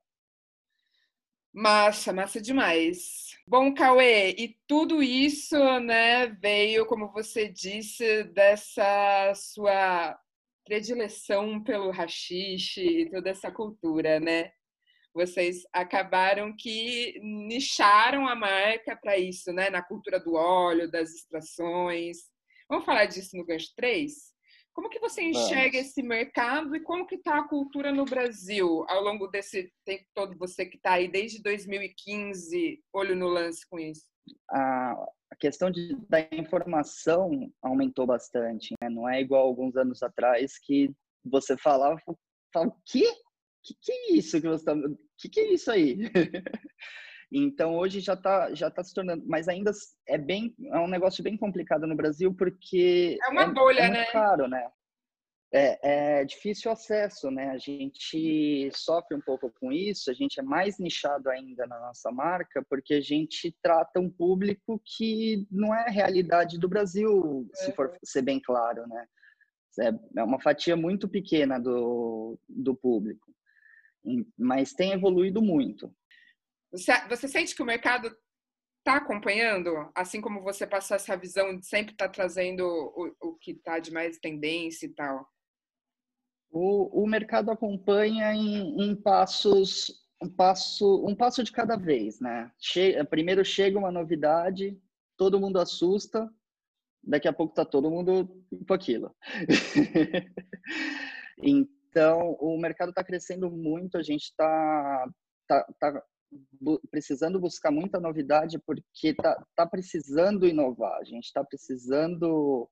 Massa, 1.54 2.14
massa 2.14 2.40
demais. 2.40 3.36
Bom, 3.48 3.74
Cauê, 3.74 4.32
e 4.38 4.56
tudo 4.68 5.02
isso, 5.02 5.58
né, 5.80 6.28
veio, 6.28 6.86
como 6.86 7.12
você 7.12 7.48
disse, 7.48 8.26
dessa 8.26 9.34
sua 9.34 10.16
predileção 10.68 11.64
pelo 11.64 11.92
rachixe 11.92 12.82
e 12.82 13.10
toda 13.10 13.30
essa 13.30 13.50
cultura, 13.50 14.20
né? 14.20 14.52
Vocês 15.14 15.64
acabaram 15.74 16.54
que 16.56 17.20
nicharam 17.22 18.28
a 18.28 18.36
marca 18.36 18.96
para 18.96 19.18
isso, 19.18 19.54
né? 19.54 19.70
Na 19.70 19.82
cultura 19.82 20.20
do 20.20 20.34
óleo, 20.36 20.92
das 20.92 21.12
extrações. 21.12 22.18
Vamos 22.70 22.86
falar 22.86 23.06
disso 23.06 23.36
no 23.38 23.46
Gancho 23.46 23.72
3? 23.78 24.14
Como 24.74 24.90
que 24.90 25.00
você 25.00 25.24
enxerga 25.24 25.80
esse 25.80 26.04
mercado 26.04 26.76
e 26.76 26.82
como 26.82 27.08
que 27.08 27.16
está 27.16 27.40
a 27.40 27.48
cultura 27.48 27.92
no 27.92 28.06
Brasil 28.06 28.86
ao 28.90 29.02
longo 29.02 29.28
desse 29.28 29.74
tempo 29.84 30.06
todo? 30.14 30.38
Você 30.38 30.66
que 30.68 30.76
está 30.76 30.94
aí 30.94 31.08
desde 31.08 31.42
2015, 31.42 32.84
olho 32.94 33.16
no 33.16 33.28
lance 33.28 33.68
com 33.68 33.80
isso. 33.80 34.06
A, 34.50 34.92
a 35.32 35.36
questão 35.40 35.70
de, 35.70 35.96
da 36.10 36.22
informação 36.32 37.52
aumentou 37.62 38.06
bastante. 38.06 38.74
Né? 38.82 38.90
Não 38.90 39.08
é 39.08 39.22
igual 39.22 39.46
alguns 39.48 39.76
anos 39.76 40.02
atrás 40.04 40.58
que 40.60 40.92
você 41.26 41.58
falava, 41.58 42.00
falava 42.54 42.72
o 42.72 42.82
quê? 42.86 43.06
Que 43.64 43.74
que 43.82 43.92
é 43.92 44.12
isso 44.14 44.42
que 44.42 44.48
você 44.48 44.62
está... 44.62 44.76
Que 45.18 45.30
que 45.30 45.40
é 45.40 45.54
isso 45.54 45.72
aí? 45.72 45.98
então 47.32 47.76
hoje 47.76 48.00
já 48.00 48.14
está 48.14 48.54
já 48.54 48.72
tá 48.72 48.84
se 48.84 48.94
tornando, 48.94 49.24
mas 49.28 49.48
ainda 49.48 49.72
é 50.08 50.18
bem 50.18 50.56
é 50.72 50.80
um 50.80 50.88
negócio 50.88 51.24
bem 51.24 51.36
complicado 51.36 51.86
no 51.86 51.96
Brasil 51.96 52.34
porque 52.34 53.18
é 53.22 53.30
uma 53.30 53.44
é, 53.44 53.52
bolha, 53.52 53.80
é 53.82 53.88
muito 53.88 53.98
né? 53.98 54.06
caro, 54.12 54.48
né? 54.48 54.70
É, 55.54 56.20
é 56.20 56.26
difícil 56.26 56.70
acesso, 56.70 57.32
né? 57.32 57.52
A 57.52 57.58
gente 57.58 58.70
sofre 58.74 59.16
um 59.16 59.22
pouco 59.22 59.52
com 59.60 59.72
isso, 59.72 60.12
a 60.12 60.14
gente 60.14 60.40
é 60.40 60.44
mais 60.44 60.78
nichado 60.78 61.30
ainda 61.30 61.66
na 61.66 61.80
nossa 61.80 62.12
marca, 62.12 62.66
porque 62.70 62.96
a 62.96 63.02
gente 63.02 63.56
trata 63.62 64.00
um 64.00 64.10
público 64.10 64.82
que 64.84 65.48
não 65.50 65.74
é 65.74 65.88
a 65.88 65.92
realidade 65.92 66.60
do 66.60 66.68
Brasil, 66.68 67.50
se 67.54 67.72
for 67.74 67.94
é. 67.94 67.98
ser 68.04 68.22
bem 68.22 68.42
claro, 68.42 68.86
né? 68.88 69.06
É, 69.80 70.20
é 70.20 70.24
uma 70.24 70.42
fatia 70.42 70.76
muito 70.76 71.08
pequena 71.08 71.60
do, 71.60 72.38
do 72.50 72.76
público, 72.76 73.32
mas 74.38 74.74
tem 74.74 74.92
evoluído 74.92 75.40
muito. 75.40 75.94
Você, 76.72 76.92
você 77.08 77.28
sente 77.28 77.56
que 77.56 77.62
o 77.62 77.66
mercado 77.66 78.08
está 78.80 78.98
acompanhando, 78.98 79.90
assim 79.94 80.20
como 80.20 80.42
você 80.42 80.66
passou 80.66 80.96
essa 80.96 81.16
visão 81.16 81.58
de 81.58 81.66
sempre 81.66 81.94
estar 81.94 82.08
tá 82.08 82.12
trazendo 82.12 82.64
o, 82.66 83.16
o 83.22 83.36
que 83.36 83.52
está 83.52 83.78
de 83.78 83.92
mais 83.92 84.18
tendência 84.18 84.88
e 84.88 84.90
tal? 84.90 85.28
O, 86.60 87.04
o 87.04 87.08
mercado 87.08 87.52
acompanha 87.52 88.34
em, 88.34 88.82
em 88.82 88.96
passos, 88.96 90.04
um 90.20 90.28
passo, 90.28 91.06
um 91.06 91.14
passo 91.14 91.44
de 91.44 91.52
cada 91.52 91.76
vez, 91.76 92.20
né? 92.20 92.52
Che 92.58 93.04
primeiro 93.04 93.46
chega 93.46 93.78
uma 93.78 93.92
novidade, 93.92 94.76
todo 95.16 95.40
mundo 95.40 95.60
assusta, 95.60 96.28
daqui 97.04 97.28
a 97.28 97.34
pouco 97.34 97.54
tá 97.54 97.64
todo 97.64 97.92
mundo 97.92 98.44
com 98.68 98.74
aquilo. 98.74 99.16
então, 101.44 102.36
o 102.40 102.58
mercado 102.60 102.90
está 102.90 103.04
crescendo 103.04 103.52
muito, 103.52 103.96
a 103.96 104.02
gente 104.02 104.24
está 104.24 105.08
tá, 105.48 105.64
tá 105.80 106.04
precisando 106.90 107.40
buscar 107.40 107.70
muita 107.70 108.00
novidade 108.00 108.58
porque 108.66 109.14
tá, 109.14 109.46
tá 109.56 109.68
precisando 109.68 110.48
inovar, 110.48 111.00
a 111.00 111.04
gente 111.04 111.26
está 111.26 111.44
precisando 111.44 112.68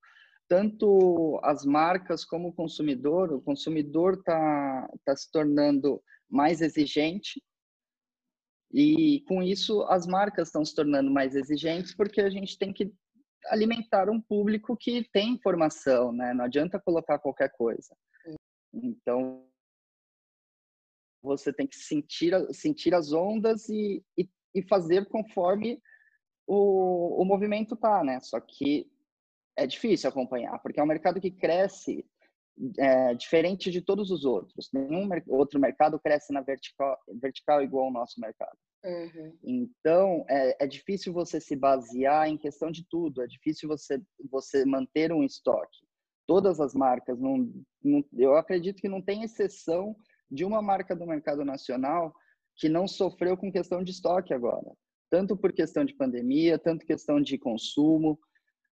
tanto 0.48 1.40
as 1.44 1.66
marcas 1.66 2.24
como 2.24 2.50
o 2.50 2.54
consumidor, 2.54 3.32
o 3.34 3.42
consumidor 3.42 4.16
está 4.16 4.90
tá 5.04 5.16
se 5.16 5.32
tornando 5.32 6.02
mais 6.30 6.62
exigente 6.62 7.42
e 8.72 9.24
com 9.28 9.42
isso 9.42 9.84
as 9.84 10.06
marcas 10.06 10.50
estão 10.50 10.64
se 10.64 10.76
tornando 10.76 11.10
mais 11.10 11.36
exigentes 11.36 11.96
porque 11.96 12.22
a 12.22 12.30
gente 12.30 12.58
tem 12.58 12.74
que 12.74 12.94
alimentar 13.48 14.10
um 14.10 14.20
público 14.20 14.76
que 14.76 15.08
tem 15.12 15.34
informação, 15.34 16.12
né? 16.12 16.34
Não 16.34 16.46
adianta 16.46 16.82
colocar 16.82 17.20
qualquer 17.20 17.52
coisa. 17.52 17.96
Então 18.74 19.48
você 21.22 21.52
tem 21.52 21.66
que 21.66 21.76
sentir 21.76 22.34
sentir 22.54 22.94
as 22.94 23.12
ondas 23.12 23.68
e, 23.70 24.04
e, 24.18 24.30
e 24.54 24.62
fazer 24.64 25.08
conforme 25.08 25.82
o, 26.48 27.22
o 27.22 27.26
movimento 27.26 27.76
tá, 27.76 28.04
né? 28.04 28.20
Só 28.22 28.40
que 28.40 28.88
é 29.58 29.66
difícil 29.66 30.10
acompanhar, 30.10 30.60
porque 30.60 30.80
é 30.80 30.84
um 30.84 30.88
mercado 30.88 31.20
que 31.20 31.32
cresce 31.32 32.06
é, 32.78 33.14
diferente 33.14 33.70
de 33.70 33.82
todos 33.82 34.12
os 34.12 34.26
outros. 34.26 34.70
Nenhum 34.74 35.10
outro 35.28 35.60
mercado 35.60 36.00
cresce 36.00 36.32
na 36.34 36.42
vertical, 36.42 36.98
vertical 37.22 37.62
igual 37.62 37.86
ao 37.86 37.92
nosso 37.92 38.20
mercado. 38.20 38.58
Uhum. 38.84 39.38
Então, 39.44 40.26
é, 40.30 40.64
é, 40.64 40.68
difícil 40.68 41.12
você 41.12 41.40
se 41.40 41.56
basear 41.56 42.28
em 42.28 42.38
questão 42.38 42.72
de 42.72 42.86
tudo. 42.88 43.22
É 43.22 43.28
difícil 43.28 43.68
você, 43.68 44.02
você 44.30 44.64
manter 44.66 45.12
um 45.12 45.24
estoque. 45.24 45.86
Todas 46.28 46.60
as 46.60 46.74
marcas, 46.74 47.20
não, 47.20 47.52
não, 47.84 48.04
eu 48.14 48.36
acredito 48.36 48.82
que 48.82 48.90
não 48.90 49.02
tem 49.02 49.24
exceção 49.24 49.96
de 50.30 50.46
uma 50.46 50.62
marca 50.62 50.96
do 50.96 51.06
mercado 51.06 51.44
nacional 51.44 52.14
que 52.56 52.70
não 52.70 52.88
sofreu 52.88 53.38
com 53.38 53.52
questão 53.52 53.84
de 53.84 53.92
estoque 53.92 54.34
agora. 54.34 54.72
Tanto 55.10 55.36
por 55.36 55.52
questão 55.52 55.84
de 55.84 55.94
pandemia, 55.94 56.58
tanto 56.58 56.86
questão 56.86 57.22
de 57.22 57.38
consumo 57.38 58.20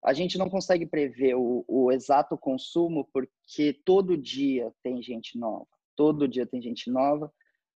a 0.05 0.13
gente 0.13 0.37
não 0.37 0.51
consegue 0.51 0.85
prever 0.85 1.35
o, 1.37 1.65
o, 1.69 1.93
exato 1.93 2.37
consumo 2.37 3.09
porque 3.13 3.81
todo 3.85 4.17
dia 4.17 4.73
tem 4.83 5.01
gente 5.01 5.39
nova, 5.39 5.67
todo 5.97 6.27
dia 6.27 6.45
tem 6.45 6.61
gente 6.61 6.91
nova 6.91 7.33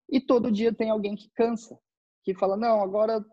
e 0.09 0.21
todo 0.21 0.51
dia 0.51 0.73
tem 0.73 0.89
alguém 0.89 1.15
que 1.15 1.29
cansa, 1.35 1.77
que 2.23 2.33
fala 2.33 2.55
não, 2.55 2.81
agora 2.81 3.23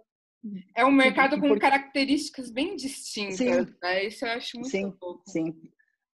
é 0.75 0.85
um 0.85 0.91
mercado 0.91 1.39
com 1.39 1.49
porque... 1.49 1.61
características 1.61 2.51
bem 2.51 2.75
distintas, 2.75 3.37
sim, 3.37 3.77
né? 3.83 4.05
Isso 4.05 4.25
eu 4.25 4.31
acho 4.31 4.57
muito 4.57 4.71
sim, 4.71 4.93
Sim, 5.27 5.55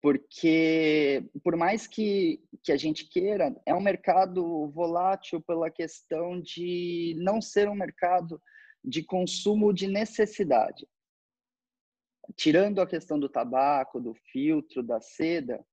porque 0.02 1.30
por 1.44 1.58
mais 1.58 1.88
que, 1.88 2.42
que 2.64 2.72
a 2.72 2.78
gente 2.78 3.10
queira, 3.10 3.54
é 3.66 3.74
um 3.74 3.82
mercado 3.82 4.70
volátil 4.70 5.42
pela 5.42 5.70
questão 5.70 6.40
de 6.40 7.16
não 7.20 7.42
ser 7.42 7.68
um 7.68 7.76
mercado 7.76 8.42
de 8.84 9.04
consumo 9.04 9.74
de 9.74 9.88
necessidade 9.88 10.88
tirando 12.36 12.80
a 12.80 12.88
questão 12.88 13.20
do 13.20 13.30
tabaco, 13.30 14.00
do 14.00 14.14
filtro, 14.14 14.84
da 14.84 15.00
seda, 15.00 15.64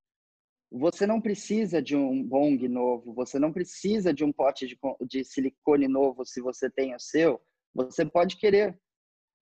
você 0.70 1.06
não 1.06 1.20
precisa 1.20 1.80
de 1.80 1.96
um 1.96 2.22
bong 2.22 2.68
novo, 2.68 3.14
você 3.14 3.38
não 3.38 3.52
precisa 3.52 4.12
de 4.12 4.22
um 4.22 4.32
pote 4.32 4.66
de, 4.66 4.78
de 5.06 5.24
silicone 5.24 5.88
novo 5.88 6.26
se 6.26 6.40
você 6.40 6.70
tem 6.70 6.94
o 6.94 7.00
seu. 7.00 7.40
Você 7.74 8.04
pode 8.04 8.36
querer, 8.36 8.78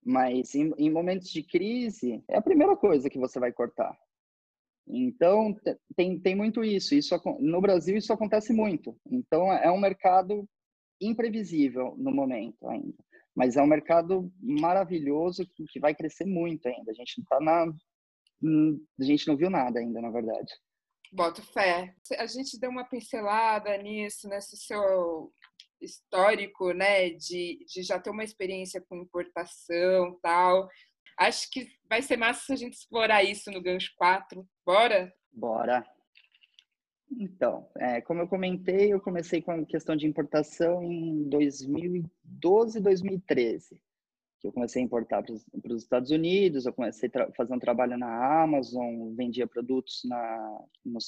mas 0.03 0.55
em, 0.55 0.73
em, 0.77 0.89
momentos 0.89 1.29
de 1.29 1.43
crise 1.43 2.23
é 2.29 2.37
a 2.37 2.41
primeira 2.41 2.77
coisa 2.77 3.09
que 3.09 3.19
você 3.19 3.39
vai 3.39 3.51
cortar. 3.51 3.97
Então 4.87 5.53
tem, 5.97 6.17
tem 6.17 6.33
muito 6.33 6.63
isso. 6.63 6.95
Isso 6.95 7.13
no 7.39 7.59
Brasil 7.59 7.97
isso 7.97 8.13
acontece 8.13 8.53
muito. 8.53 8.97
Então 9.05 9.51
é 9.51 9.69
um 9.69 9.79
mercado 9.79 10.47
imprevisível 11.01 11.93
no 11.97 12.11
momento 12.11 12.67
ainda, 12.67 12.95
mas 13.37 13.55
é 13.55 13.61
um 13.61 13.67
mercado 13.67 14.33
maravilhoso 14.41 15.47
que, 15.55 15.63
que 15.65 15.79
vai 15.79 15.93
crescer 15.93 16.25
muito 16.25 16.67
ainda. 16.67 16.89
A 16.89 16.93
gente 16.95 17.19
não 17.19 17.25
tá 17.25 17.39
na 17.39 17.71
a 18.99 19.03
gente 19.03 19.27
não 19.27 19.37
viu 19.37 19.49
nada 19.49 19.79
ainda, 19.79 20.01
na 20.01 20.09
verdade. 20.09 20.51
Boto 21.11 21.43
fé. 21.53 21.95
A 22.17 22.25
gente 22.25 22.59
deu 22.59 22.69
uma 22.69 22.83
pincelada 22.83 23.77
nisso, 23.77 24.27
nesse 24.27 24.57
seu 24.57 25.31
histórico, 25.79 26.71
né, 26.71 27.11
de, 27.11 27.63
de 27.67 27.83
já 27.83 27.99
ter 27.99 28.09
uma 28.09 28.23
experiência 28.23 28.83
com 28.89 28.97
importação 28.97 30.19
tal. 30.21 30.67
Acho 31.19 31.49
que 31.51 31.67
vai 31.87 32.01
ser 32.01 32.17
massa 32.17 32.45
se 32.45 32.53
a 32.53 32.55
gente 32.55 32.73
explorar 32.73 33.23
isso 33.23 33.51
no 33.51 33.61
Gancho 33.61 33.91
4. 33.97 34.47
Bora? 34.65 35.13
Bora. 35.31 35.83
Então, 37.09 37.67
é, 37.77 38.01
como 38.01 38.21
eu 38.21 38.27
comentei, 38.27 38.91
eu 38.91 38.99
comecei 38.99 39.41
com 39.41 39.51
a 39.51 39.65
questão 39.65 39.95
de 39.95 40.05
importação 40.05 40.83
em 40.83 41.27
2012, 41.29 42.79
2013 42.79 43.79
que 44.39 44.47
eu 44.47 44.51
comecei 44.51 44.81
a 44.81 44.85
importar 44.85 45.23
para 45.23 45.33
os 45.73 45.83
Estados 45.83 46.11
Unidos, 46.11 46.65
eu 46.65 46.73
comecei 46.73 47.09
a 47.15 47.31
fazer 47.33 47.53
um 47.53 47.59
trabalho 47.59 47.97
na 47.97 48.43
Amazon, 48.43 49.13
vendia 49.15 49.47
produtos 49.47 50.01
na, 50.05 50.65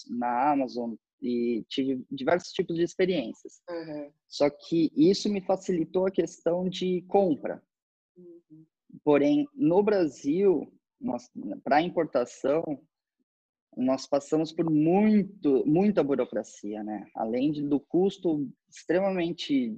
na 0.09 0.51
Amazon 0.51 0.95
e 1.21 1.63
tive 1.67 2.03
diversos 2.09 2.51
tipos 2.51 2.75
de 2.75 2.83
experiências. 2.83 3.61
Uhum. 3.69 4.11
Só 4.27 4.49
que 4.49 4.91
isso 4.95 5.29
me 5.29 5.41
facilitou 5.41 6.07
a 6.07 6.11
questão 6.11 6.67
de 6.67 7.03
compra. 7.07 7.61
Uhum. 8.17 8.65
Porém, 9.03 9.47
no 9.53 9.83
Brasil, 9.83 10.71
para 11.63 11.81
importação, 11.81 12.63
nós 13.75 14.05
passamos 14.05 14.51
por 14.51 14.69
muito, 14.69 15.65
muita 15.65 16.03
burocracia, 16.03 16.83
né? 16.83 17.07
Além 17.15 17.51
do 17.67 17.79
custo 17.79 18.49
extremamente 18.69 19.77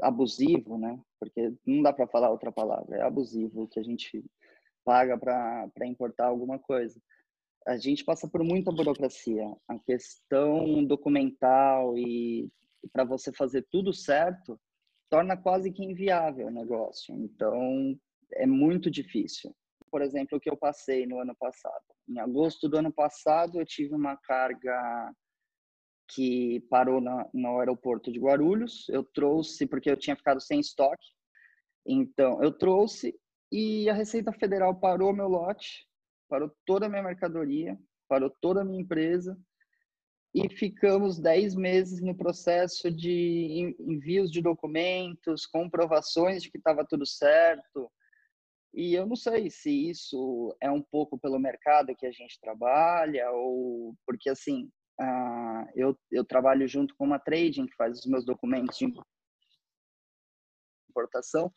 abusivo, 0.00 0.78
né? 0.78 1.00
Porque 1.18 1.54
não 1.66 1.82
dá 1.82 1.92
para 1.92 2.06
falar 2.06 2.30
outra 2.30 2.52
palavra, 2.52 2.96
é 2.96 3.02
abusivo 3.02 3.68
que 3.68 3.80
a 3.80 3.82
gente 3.82 4.24
paga 4.84 5.18
para 5.18 5.86
importar 5.86 6.26
alguma 6.26 6.58
coisa. 6.58 7.00
A 7.66 7.76
gente 7.76 8.04
passa 8.04 8.28
por 8.28 8.42
muita 8.42 8.72
burocracia. 8.72 9.44
A 9.66 9.78
questão 9.78 10.84
documental 10.84 11.98
e 11.98 12.48
para 12.92 13.04
você 13.04 13.32
fazer 13.32 13.66
tudo 13.70 13.92
certo 13.92 14.58
torna 15.10 15.36
quase 15.36 15.72
que 15.72 15.84
inviável 15.84 16.46
o 16.46 16.50
negócio. 16.50 17.14
Então, 17.14 17.98
é 18.32 18.46
muito 18.46 18.90
difícil. 18.90 19.54
Por 19.90 20.02
exemplo, 20.02 20.38
o 20.38 20.40
que 20.40 20.50
eu 20.50 20.56
passei 20.56 21.06
no 21.06 21.20
ano 21.20 21.34
passado. 21.36 21.84
Em 22.08 22.18
agosto 22.18 22.68
do 22.68 22.78
ano 22.78 22.92
passado, 22.92 23.60
eu 23.60 23.66
tive 23.66 23.94
uma 23.94 24.16
carga 24.16 25.12
que 26.14 26.60
parou 26.70 27.00
na, 27.00 27.28
no 27.34 27.58
aeroporto 27.58 28.10
de 28.10 28.18
Guarulhos. 28.18 28.88
Eu 28.88 29.04
trouxe, 29.04 29.66
porque 29.66 29.90
eu 29.90 29.96
tinha 29.96 30.16
ficado 30.16 30.40
sem 30.40 30.60
estoque. 30.60 31.06
Então, 31.86 32.42
eu 32.42 32.52
trouxe 32.52 33.14
e 33.50 33.88
a 33.88 33.94
Receita 33.94 34.30
Federal 34.32 34.74
parou 34.78 35.12
meu 35.12 35.26
lote, 35.26 35.86
parou 36.28 36.52
toda 36.66 36.86
a 36.86 36.88
minha 36.88 37.02
mercadoria, 37.02 37.78
parou 38.06 38.30
toda 38.42 38.60
a 38.60 38.64
minha 38.64 38.80
empresa 38.80 39.38
e 40.34 40.48
ficamos 40.50 41.18
10 41.18 41.54
meses 41.54 42.02
no 42.02 42.14
processo 42.14 42.90
de 42.90 43.74
envios 43.78 44.30
de 44.30 44.42
documentos, 44.42 45.46
comprovações 45.46 46.42
de 46.42 46.50
que 46.50 46.58
estava 46.58 46.84
tudo 46.86 47.06
certo. 47.06 47.90
E 48.74 48.94
eu 48.94 49.06
não 49.06 49.16
sei 49.16 49.50
se 49.50 49.70
isso 49.90 50.56
é 50.60 50.70
um 50.70 50.82
pouco 50.82 51.18
pelo 51.18 51.38
mercado 51.38 51.96
que 51.96 52.06
a 52.06 52.12
gente 52.12 52.38
trabalha 52.40 53.30
ou 53.32 53.94
porque 54.06 54.28
assim 54.28 54.70
Uh, 55.00 55.62
eu, 55.76 55.96
eu 56.10 56.24
trabalho 56.24 56.66
junto 56.66 56.92
com 56.96 57.04
uma 57.04 57.20
trading 57.20 57.66
que 57.66 57.76
faz 57.76 58.00
os 58.00 58.06
meus 58.06 58.24
documentos 58.24 58.76
de 58.76 58.92
importação. 60.90 61.52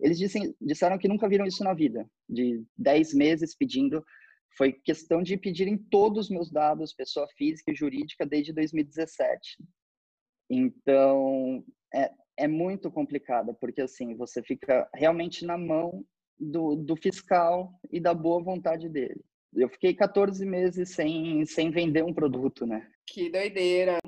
Eles 0.00 0.18
disseram 0.60 0.98
que 0.98 1.06
nunca 1.06 1.28
viram 1.28 1.46
isso 1.46 1.62
na 1.62 1.72
vida, 1.72 2.04
de 2.28 2.64
10 2.76 3.14
meses 3.14 3.54
pedindo. 3.54 4.04
Foi 4.56 4.72
questão 4.72 5.22
de 5.22 5.36
pedirem 5.36 5.78
todos 5.78 6.24
os 6.24 6.30
meus 6.30 6.50
dados, 6.50 6.92
pessoa 6.92 7.28
física 7.36 7.70
e 7.70 7.76
jurídica, 7.76 8.26
desde 8.26 8.52
2017. 8.52 9.58
Então, 10.50 11.64
é, 11.94 12.10
é 12.38 12.48
muito 12.48 12.90
complicado, 12.90 13.54
porque 13.60 13.82
assim, 13.82 14.16
você 14.16 14.42
fica 14.42 14.88
realmente 14.94 15.44
na 15.44 15.56
mão 15.56 16.04
do, 16.40 16.74
do 16.74 16.96
fiscal 16.96 17.72
e 17.92 18.00
da 18.00 18.14
boa 18.14 18.42
vontade 18.42 18.88
dele 18.88 19.20
eu 19.54 19.68
fiquei 19.68 19.94
14 19.94 20.44
meses 20.46 20.90
sem, 20.90 21.44
sem 21.44 21.70
vender 21.70 22.04
um 22.04 22.14
produto, 22.14 22.66
né? 22.66 22.86
Que 23.06 23.30
doideira. 23.30 23.98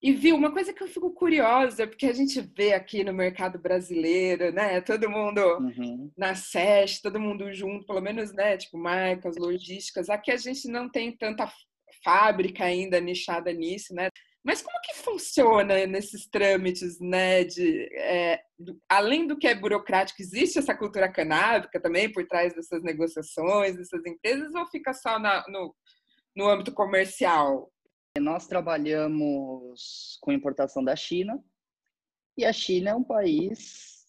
E 0.00 0.12
viu, 0.12 0.36
uma 0.36 0.52
coisa 0.52 0.72
que 0.72 0.82
eu 0.82 0.86
fico 0.86 1.10
curiosa, 1.10 1.86
porque 1.86 2.06
a 2.06 2.12
gente 2.12 2.40
vê 2.40 2.72
aqui 2.72 3.02
no 3.02 3.12
mercado 3.12 3.58
brasileiro, 3.58 4.52
né? 4.52 4.80
Todo 4.80 5.10
mundo 5.10 5.40
uhum. 5.40 6.10
na 6.16 6.34
SES, 6.34 7.00
todo 7.00 7.18
mundo 7.18 7.52
junto, 7.52 7.86
pelo 7.86 8.00
menos, 8.00 8.32
né? 8.32 8.56
Tipo, 8.56 8.78
marcas, 8.78 9.36
logísticas. 9.36 10.08
Aqui 10.08 10.30
a 10.30 10.36
gente 10.36 10.68
não 10.68 10.88
tem 10.88 11.16
tanta 11.16 11.50
fábrica 12.04 12.64
ainda 12.64 13.00
nichada 13.00 13.52
nisso, 13.52 13.92
né? 13.92 14.08
Mas 14.44 14.62
como 14.62 14.80
que 14.82 14.94
funciona 14.94 15.86
nesses 15.86 16.26
trâmites, 16.28 16.98
né? 17.00 17.44
De, 17.44 17.88
é, 17.94 18.40
do, 18.58 18.80
além 18.88 19.26
do 19.26 19.36
que 19.36 19.46
é 19.46 19.54
burocrático, 19.54 20.22
existe 20.22 20.58
essa 20.58 20.74
cultura 20.74 21.10
canábica 21.10 21.80
também 21.80 22.10
por 22.10 22.26
trás 22.26 22.54
dessas 22.54 22.82
negociações, 22.82 23.76
dessas 23.76 24.04
empresas, 24.06 24.54
ou 24.54 24.66
fica 24.66 24.94
só 24.94 25.18
na, 25.18 25.44
no, 25.48 25.74
no 26.34 26.48
âmbito 26.48 26.72
comercial? 26.72 27.70
Nós 28.18 28.46
trabalhamos 28.46 30.18
com 30.20 30.32
importação 30.32 30.82
da 30.82 30.96
China, 30.96 31.42
e 32.38 32.44
a 32.44 32.52
China 32.52 32.90
é 32.90 32.94
um 32.94 33.02
país 33.02 34.06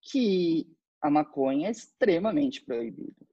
que 0.00 0.72
a 1.02 1.10
maconha 1.10 1.68
é 1.68 1.72
extremamente 1.72 2.64
proibida. 2.64 3.26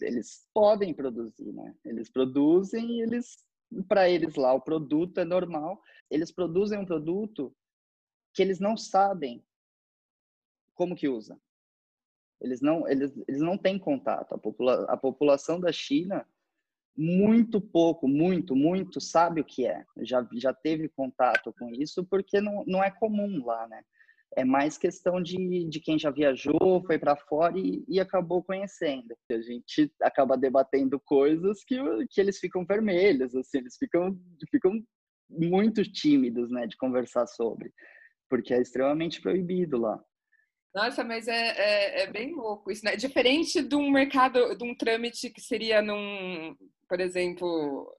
Eles 0.00 0.46
podem 0.54 0.94
produzir, 0.94 1.52
né? 1.52 1.74
Eles 1.84 2.08
produzem 2.08 2.88
e 2.92 3.02
eles 3.02 3.44
para 3.88 4.08
eles 4.08 4.34
lá 4.34 4.52
o 4.52 4.60
produto 4.60 5.18
é 5.18 5.24
normal. 5.24 5.82
Eles 6.10 6.30
produzem 6.30 6.78
um 6.78 6.86
produto 6.86 7.54
que 8.32 8.42
eles 8.42 8.60
não 8.60 8.76
sabem 8.76 9.44
como 10.74 10.94
que 10.94 11.08
usa. 11.08 11.40
Eles 12.40 12.60
não, 12.60 12.86
eles, 12.86 13.12
eles 13.26 13.40
não 13.40 13.56
têm 13.56 13.78
contato. 13.78 14.34
A, 14.34 14.38
popula 14.38 14.84
a 14.84 14.96
população 14.96 15.58
da 15.58 15.72
China, 15.72 16.26
muito 16.96 17.60
pouco, 17.60 18.06
muito, 18.06 18.54
muito 18.54 19.00
sabe 19.00 19.40
o 19.40 19.44
que 19.44 19.66
é. 19.66 19.84
Já, 19.98 20.26
já 20.34 20.52
teve 20.52 20.88
contato 20.88 21.52
com 21.58 21.70
isso 21.70 22.04
porque 22.04 22.40
não, 22.40 22.64
não 22.66 22.84
é 22.84 22.90
comum 22.90 23.44
lá, 23.44 23.66
né? 23.68 23.82
É 24.36 24.44
mais 24.44 24.76
questão 24.76 25.22
de, 25.22 25.68
de 25.68 25.80
quem 25.80 25.98
já 25.98 26.10
viajou, 26.10 26.82
foi 26.86 26.98
para 26.98 27.16
fora 27.16 27.58
e, 27.58 27.84
e, 27.88 28.00
acabou 28.00 28.42
conhecendo. 28.42 29.16
A 29.30 29.40
gente 29.40 29.92
acaba 30.02 30.36
debatendo 30.36 31.00
coisas 31.00 31.62
que, 31.64 31.76
que 32.10 32.20
eles 32.20 32.38
ficam 32.38 32.64
vermelhos, 32.64 33.34
assim, 33.34 33.58
eles 33.58 33.76
ficam, 33.78 34.18
ficam 34.50 34.82
muito 35.28 35.82
tímidos, 35.82 36.50
né, 36.50 36.66
de 36.66 36.76
conversar 36.76 37.26
sobre, 37.26 37.72
porque 38.28 38.52
é 38.52 38.60
extremamente 38.60 39.20
proibido 39.20 39.78
lá. 39.78 39.98
Nossa, 40.74 41.02
mas 41.02 41.26
é, 41.26 41.32
é, 41.32 42.02
é, 42.02 42.06
bem 42.12 42.34
louco 42.34 42.70
isso, 42.70 42.84
né? 42.84 42.96
Diferente 42.96 43.62
de 43.62 43.74
um 43.74 43.90
mercado, 43.90 44.54
de 44.54 44.62
um 44.62 44.76
trâmite 44.76 45.30
que 45.30 45.40
seria 45.40 45.80
num, 45.80 46.54
por 46.86 47.00
exemplo, 47.00 47.90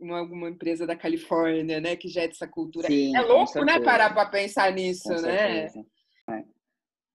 em 0.00 0.10
alguma 0.10 0.48
empresa 0.48 0.86
da 0.86 0.96
Califórnia, 0.96 1.80
né, 1.80 1.96
que 1.96 2.08
já 2.08 2.22
é 2.22 2.28
dessa 2.28 2.46
cultura. 2.46 2.86
Sim, 2.86 3.16
é 3.16 3.20
louco, 3.20 3.64
né, 3.64 3.80
parar 3.80 4.12
para 4.12 4.28
pensar 4.28 4.72
nisso, 4.72 5.08
com 5.08 5.20
né? 5.22 5.66
É. 5.66 6.44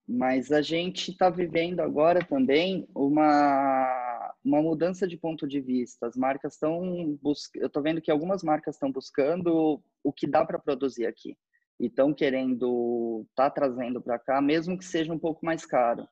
Mas 0.07 0.51
a 0.51 0.61
gente 0.61 1.11
está 1.11 1.29
vivendo 1.29 1.79
agora 1.79 2.25
também 2.25 2.85
uma, 2.93 4.35
uma 4.43 4.61
mudança 4.61 5.07
de 5.07 5.15
ponto 5.15 5.47
de 5.47 5.61
vista. 5.61 6.07
As 6.07 6.17
marcas 6.17 6.53
estão 6.53 7.17
buscando. 7.21 7.61
Eu 7.61 7.67
estou 7.67 7.81
vendo 7.81 8.01
que 8.01 8.11
algumas 8.11 8.43
marcas 8.43 8.75
estão 8.75 8.91
buscando 8.91 9.81
o 10.03 10.11
que 10.11 10.27
dá 10.27 10.43
para 10.43 10.59
produzir 10.59 11.05
aqui 11.05 11.37
e 11.79 11.87
estão 11.87 12.13
querendo 12.13 13.25
tá 13.35 13.49
trazendo 13.49 14.01
para 14.01 14.19
cá, 14.19 14.41
mesmo 14.41 14.77
que 14.77 14.85
seja 14.85 15.13
um 15.13 15.19
pouco 15.19 15.45
mais 15.45 15.65
caro. 15.65 16.07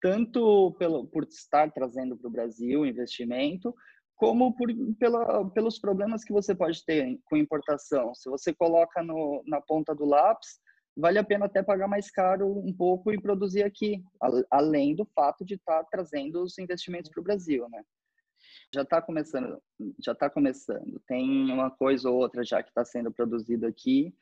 Tanto 0.00 0.74
pelo, 0.78 1.06
por 1.06 1.24
estar 1.24 1.70
trazendo 1.70 2.16
para 2.16 2.28
o 2.28 2.32
Brasil 2.32 2.86
investimento, 2.86 3.74
como 4.16 4.54
por, 4.54 4.68
pela, 4.98 5.50
pelos 5.50 5.78
problemas 5.78 6.24
que 6.24 6.32
você 6.32 6.54
pode 6.54 6.84
ter 6.84 7.18
com 7.24 7.36
importação. 7.36 8.14
Se 8.14 8.28
você 8.28 8.52
coloca 8.52 9.02
no, 9.02 9.42
na 9.46 9.60
ponta 9.60 9.94
do 9.94 10.04
lápis, 10.04 10.60
vale 10.96 11.18
a 11.18 11.24
pena 11.24 11.46
até 11.46 11.62
pagar 11.62 11.88
mais 11.88 12.10
caro 12.10 12.46
um 12.46 12.72
pouco 12.72 13.12
e 13.12 13.20
produzir 13.20 13.64
aqui, 13.64 14.02
além 14.50 14.94
do 14.94 15.04
fato 15.14 15.44
de 15.44 15.54
estar 15.54 15.82
tá 15.82 15.88
trazendo 15.90 16.42
os 16.42 16.58
investimentos 16.58 17.10
para 17.10 17.20
o 17.20 17.24
Brasil, 17.24 17.68
né? 17.68 17.82
Já 18.72 18.82
está 18.82 19.00
começando, 19.00 19.60
já 20.04 20.12
está 20.12 20.30
começando. 20.30 21.00
Tem 21.06 21.52
uma 21.52 21.70
coisa 21.70 22.08
ou 22.10 22.16
outra 22.16 22.44
já 22.44 22.62
que 22.62 22.68
está 22.68 22.84
sendo 22.84 23.12
produzido 23.12 23.66
aqui 23.66 24.14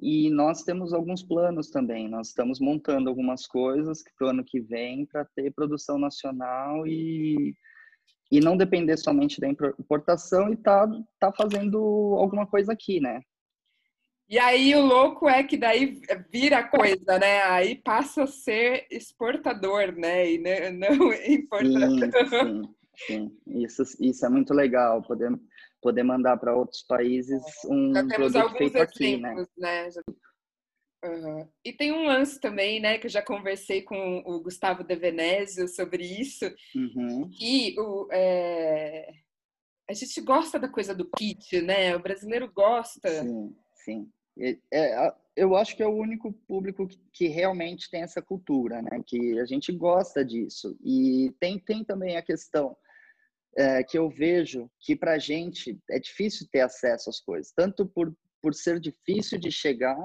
e 0.00 0.30
nós 0.30 0.62
temos 0.62 0.92
alguns 0.92 1.22
planos 1.22 1.70
também. 1.70 2.08
Nós 2.08 2.28
estamos 2.28 2.60
montando 2.60 3.08
algumas 3.08 3.46
coisas 3.46 4.02
para 4.16 4.28
o 4.28 4.30
ano 4.30 4.44
que 4.44 4.60
vem 4.60 5.04
para 5.06 5.24
ter 5.24 5.52
produção 5.52 5.98
nacional 5.98 6.86
e 6.86 7.54
e 8.30 8.40
não 8.40 8.56
depender 8.56 8.96
somente 8.96 9.40
da 9.40 9.48
importação 9.48 10.52
e 10.52 10.56
tá, 10.56 10.86
tá 11.18 11.32
fazendo 11.32 11.78
alguma 12.18 12.46
coisa 12.46 12.72
aqui, 12.72 13.00
né? 13.00 13.20
E 14.28 14.38
aí 14.38 14.74
o 14.74 14.82
louco 14.82 15.26
é 15.26 15.42
que 15.42 15.56
daí 15.56 16.02
vira 16.30 16.62
coisa, 16.62 17.18
né? 17.18 17.42
Aí 17.44 17.76
passa 17.76 18.24
a 18.24 18.26
ser 18.26 18.86
exportador, 18.90 19.92
né? 19.92 20.32
E 20.32 20.38
não 20.72 21.12
importador. 21.26 22.12
Sim, 22.46 22.62
sim, 22.66 22.74
sim. 23.06 23.38
Isso, 23.46 23.82
isso 23.98 24.26
é 24.26 24.28
muito 24.28 24.52
legal, 24.52 25.00
poder, 25.02 25.32
poder 25.80 26.02
mandar 26.02 26.36
para 26.36 26.54
outros 26.54 26.82
países 26.82 27.42
um 27.64 27.94
Já 27.94 28.06
temos 28.06 28.32
produto 28.32 28.36
alguns 28.36 28.58
feito 28.58 28.76
aqui, 28.82 29.16
né? 29.16 29.46
né? 29.56 29.88
Uhum. 31.04 31.48
E 31.64 31.72
tem 31.72 31.92
um 31.92 32.06
lance 32.06 32.40
também, 32.40 32.80
né, 32.80 32.98
que 32.98 33.06
eu 33.06 33.10
já 33.10 33.22
conversei 33.22 33.82
com 33.82 34.18
o 34.26 34.40
Gustavo 34.40 34.82
De 34.82 34.96
Venezio 34.96 35.68
sobre 35.68 36.04
isso, 36.04 36.44
uhum. 36.74 37.28
que 37.30 37.78
o, 37.78 38.08
é... 38.10 39.12
a 39.88 39.92
gente 39.92 40.20
gosta 40.20 40.58
da 40.58 40.68
coisa 40.68 40.94
do 40.94 41.08
kit, 41.16 41.60
né? 41.62 41.94
O 41.94 42.02
brasileiro 42.02 42.50
gosta. 42.52 43.08
Sim, 43.22 43.56
sim. 43.74 44.10
É, 44.72 45.12
eu 45.36 45.56
acho 45.56 45.76
que 45.76 45.82
é 45.82 45.86
o 45.86 45.96
único 45.96 46.32
público 46.32 46.86
que, 46.86 46.98
que, 47.12 47.26
realmente 47.28 47.90
tem 47.90 48.02
essa 48.02 48.22
cultura, 48.22 48.82
né? 48.82 49.02
Que 49.04 49.38
a 49.38 49.44
gente 49.44 49.72
gosta 49.72 50.24
disso. 50.24 50.76
E 50.82 51.32
tem, 51.40 51.58
tem 51.58 51.84
também 51.84 52.16
a 52.16 52.22
questão 52.22 52.76
é, 53.56 53.82
que 53.82 53.98
eu 53.98 54.08
vejo 54.08 54.70
que 54.78 54.94
para 54.94 55.12
a 55.12 55.18
gente 55.18 55.78
é 55.90 55.98
difícil 55.98 56.46
ter 56.50 56.60
acesso 56.60 57.10
às 57.10 57.20
coisas, 57.20 57.52
tanto 57.52 57.86
por, 57.86 58.16
por 58.40 58.54
ser 58.54 58.78
difícil 58.78 59.38
de 59.38 59.50
chegar 59.50 59.98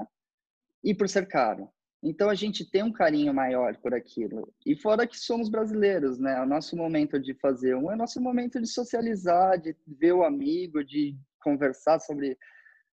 e 0.84 0.94
por 0.94 1.08
ser 1.08 1.26
caro. 1.26 1.68
Então 2.02 2.28
a 2.28 2.34
gente 2.34 2.70
tem 2.70 2.82
um 2.82 2.92
carinho 2.92 3.32
maior 3.32 3.74
por 3.78 3.94
aquilo. 3.94 4.52
E 4.66 4.76
fora 4.76 5.06
que 5.06 5.18
somos 5.18 5.48
brasileiros, 5.48 6.18
né? 6.18 6.38
O 6.42 6.46
nosso 6.46 6.76
momento 6.76 7.18
de 7.18 7.32
fazer 7.34 7.74
um 7.74 7.90
é 7.90 7.94
o 7.94 7.98
nosso 7.98 8.20
momento 8.20 8.60
de 8.60 8.66
socializar, 8.66 9.58
de 9.58 9.74
ver 9.86 10.12
o 10.12 10.22
amigo, 10.22 10.84
de 10.84 11.16
conversar 11.42 11.98
sobre 12.00 12.36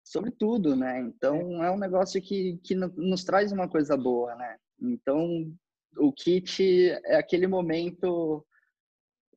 sobre 0.03 0.31
tudo, 0.31 0.75
né? 0.75 0.99
Então 0.99 1.63
é 1.63 1.71
um 1.71 1.77
negócio 1.77 2.21
que 2.21 2.59
que 2.63 2.75
nos 2.75 3.23
traz 3.23 3.53
uma 3.53 3.69
coisa 3.69 3.95
boa, 3.95 4.35
né? 4.35 4.57
Então 4.81 5.49
o 5.97 6.11
kit 6.11 6.91
é 7.05 7.15
aquele 7.15 7.47
momento 7.47 8.45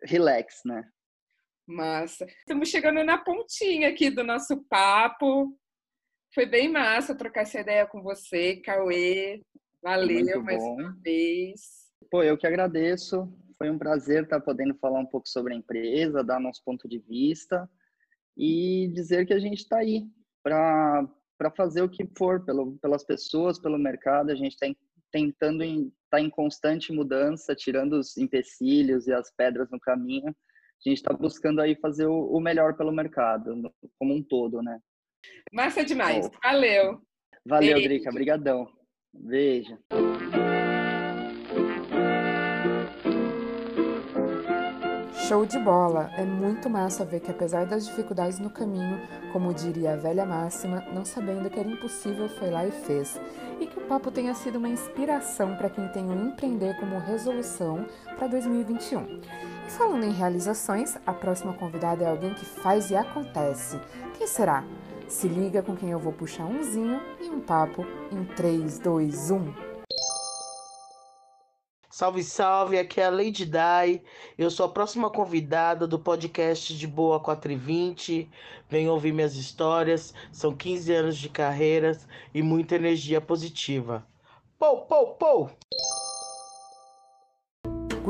relax, 0.02 0.62
né? 0.64 0.84
Massa. 1.64 2.26
Estamos 2.26 2.68
chegando 2.68 3.04
na 3.04 3.18
pontinha 3.18 3.88
aqui 3.88 4.10
do 4.10 4.24
nosso 4.24 4.56
papo. 4.64 5.56
Foi 6.32 6.46
bem 6.46 6.68
massa 6.68 7.14
trocar 7.14 7.42
essa 7.42 7.60
ideia 7.60 7.86
com 7.86 8.02
você, 8.02 8.56
Cauê. 8.56 9.42
Valeu 9.82 10.42
mais 10.42 10.62
uma 10.62 10.96
vez. 11.02 11.90
Pô, 12.10 12.22
eu 12.22 12.38
que 12.38 12.46
agradeço. 12.46 13.28
Foi 13.58 13.68
um 13.68 13.78
prazer 13.78 14.22
estar 14.22 14.40
podendo 14.40 14.74
falar 14.76 15.00
um 15.00 15.06
pouco 15.06 15.28
sobre 15.28 15.52
a 15.52 15.56
empresa, 15.56 16.22
dar 16.22 16.38
nosso 16.38 16.62
ponto 16.64 16.88
de 16.88 16.98
vista 16.98 17.68
e 18.36 18.90
dizer 18.94 19.26
que 19.26 19.34
a 19.34 19.38
gente 19.38 19.58
está 19.58 19.78
aí 19.78 20.06
para 20.42 21.08
para 21.36 21.50
fazer 21.50 21.80
o 21.80 21.88
que 21.88 22.06
for 22.18 22.44
pelo, 22.44 22.76
pelas 22.82 23.02
pessoas, 23.02 23.58
pelo 23.58 23.78
mercado. 23.78 24.30
A 24.30 24.34
gente 24.34 24.52
está 24.52 24.66
tentando 25.10 25.64
estar 25.64 25.74
em, 25.74 25.92
tá 26.10 26.20
em 26.20 26.28
constante 26.28 26.92
mudança, 26.92 27.54
tirando 27.54 27.94
os 27.94 28.18
empecilhos 28.18 29.06
e 29.06 29.12
as 29.14 29.34
pedras 29.34 29.70
no 29.70 29.80
caminho. 29.80 30.28
A 30.28 30.88
gente 30.88 30.98
está 30.98 31.14
buscando 31.14 31.62
aí 31.62 31.74
fazer 31.76 32.04
o, 32.04 32.26
o 32.26 32.40
melhor 32.40 32.76
pelo 32.76 32.92
mercado, 32.92 33.72
como 33.98 34.14
um 34.14 34.22
todo, 34.22 34.60
né? 34.60 34.78
Massa 35.52 35.84
demais. 35.84 36.26
Oh. 36.26 36.38
Valeu. 36.42 37.00
Valeu, 37.44 37.74
Beijo. 37.74 37.88
Drica. 37.88 38.10
Obrigadão. 38.10 38.68
Beijo. 39.12 39.76
Show 45.30 45.46
de 45.46 45.58
bola! 45.60 46.10
É 46.16 46.24
muito 46.24 46.68
massa 46.68 47.04
ver 47.04 47.20
que, 47.20 47.30
apesar 47.30 47.64
das 47.64 47.86
dificuldades 47.86 48.38
no 48.38 48.50
caminho, 48.50 49.00
como 49.32 49.54
diria 49.54 49.92
a 49.92 49.96
velha 49.96 50.26
máxima, 50.26 50.80
não 50.92 51.04
sabendo 51.04 51.48
que 51.48 51.58
era 51.58 51.68
impossível, 51.68 52.28
foi 52.28 52.50
lá 52.50 52.66
e 52.66 52.72
fez. 52.72 53.20
E 53.60 53.66
que 53.66 53.78
o 53.78 53.86
papo 53.86 54.10
tenha 54.10 54.34
sido 54.34 54.58
uma 54.58 54.68
inspiração 54.68 55.56
para 55.56 55.70
quem 55.70 55.86
tem 55.88 56.08
o 56.08 56.14
empreender 56.14 56.76
como 56.80 56.98
resolução 56.98 57.86
para 58.16 58.26
2021. 58.26 59.20
E 59.66 59.70
falando 59.70 60.04
em 60.04 60.12
realizações, 60.12 60.96
a 61.06 61.12
próxima 61.12 61.52
convidada 61.54 62.04
é 62.04 62.08
alguém 62.08 62.34
que 62.34 62.44
faz 62.44 62.90
e 62.90 62.96
acontece. 62.96 63.80
Quem 64.18 64.26
será? 64.26 64.64
Se 65.10 65.26
liga 65.26 65.60
com 65.60 65.76
quem 65.76 65.90
eu 65.90 65.98
vou 65.98 66.12
puxar 66.12 66.44
umzinho 66.44 67.00
e 67.20 67.28
um 67.28 67.40
papo 67.40 67.84
em 68.12 68.24
3, 68.36 68.78
2, 68.78 69.32
1. 69.32 69.54
Salve, 71.90 72.22
salve, 72.22 72.78
aqui 72.78 73.00
é 73.00 73.06
a 73.06 73.10
Lady 73.10 73.44
Dai. 73.44 74.02
Eu 74.38 74.52
sou 74.52 74.66
a 74.66 74.68
próxima 74.68 75.10
convidada 75.10 75.84
do 75.84 75.98
podcast 75.98 76.78
de 76.78 76.86
Boa 76.86 77.18
420. 77.18 78.30
Venham 78.68 78.94
ouvir 78.94 79.12
minhas 79.12 79.34
histórias. 79.34 80.14
São 80.30 80.54
15 80.54 80.92
anos 80.92 81.18
de 81.18 81.28
carreiras 81.28 82.06
e 82.32 82.40
muita 82.40 82.76
energia 82.76 83.20
positiva. 83.20 84.06
Pou, 84.60 84.82
pou, 84.82 85.14
pou! 85.14 85.50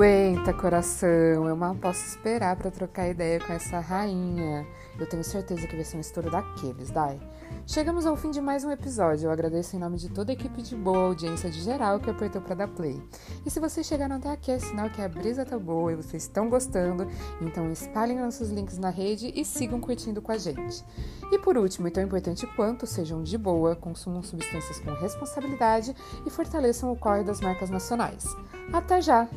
Aguenta, 0.01 0.55
coração. 0.55 1.47
Eu 1.47 1.55
mal 1.55 1.75
posso 1.75 2.03
esperar 2.07 2.57
para 2.57 2.71
trocar 2.71 3.11
ideia 3.11 3.39
com 3.39 3.53
essa 3.53 3.81
rainha. 3.81 4.67
Eu 4.99 5.07
tenho 5.07 5.23
certeza 5.23 5.67
que 5.67 5.77
vai 5.77 5.85
ser 5.85 5.99
um 5.99 6.01
estouro 6.01 6.31
daqueles, 6.31 6.91
Dai. 6.91 7.21
Chegamos 7.67 8.07
ao 8.07 8.17
fim 8.17 8.31
de 8.31 8.41
mais 8.41 8.65
um 8.65 8.71
episódio. 8.71 9.27
Eu 9.27 9.31
agradeço 9.31 9.77
em 9.77 9.79
nome 9.79 9.99
de 9.99 10.09
toda 10.09 10.33
a 10.33 10.35
equipe 10.35 10.63
de 10.63 10.75
boa 10.75 11.09
audiência 11.09 11.51
de 11.51 11.61
geral 11.61 12.01
que 12.01 12.09
apertou 12.09 12.41
para 12.41 12.55
dar 12.55 12.69
play. 12.69 12.99
E 13.45 13.51
se 13.51 13.61
vocês 13.61 13.87
chegaram 13.87 14.17
até 14.17 14.31
aqui, 14.31 14.51
é 14.51 14.59
sinal 14.59 14.89
que 14.89 15.03
a 15.03 15.09
brisa 15.09 15.45
tá 15.45 15.59
boa 15.59 15.93
e 15.93 15.97
vocês 15.97 16.23
estão 16.23 16.49
gostando. 16.49 17.07
Então 17.43 17.71
espalhem 17.71 18.21
nossos 18.21 18.49
links 18.49 18.79
na 18.79 18.89
rede 18.89 19.31
e 19.37 19.45
sigam 19.45 19.83
curtindo 19.83 20.23
com 20.23 20.33
a 20.33 20.39
gente. 20.39 20.83
E 21.31 21.39
por 21.39 21.59
último, 21.59 21.89
e 21.89 21.91
tão 21.91 22.03
importante 22.03 22.47
quanto, 22.57 22.87
sejam 22.87 23.23
de 23.23 23.37
boa, 23.37 23.77
consumam 23.77 24.23
substâncias 24.23 24.81
com 24.81 24.93
responsabilidade 24.95 25.95
e 26.25 26.31
fortaleçam 26.31 26.91
o 26.91 26.97
corre 26.97 27.23
das 27.23 27.43
marcas 27.43 27.69
nacionais. 27.69 28.25
Até 28.73 29.03
já! 29.03 29.29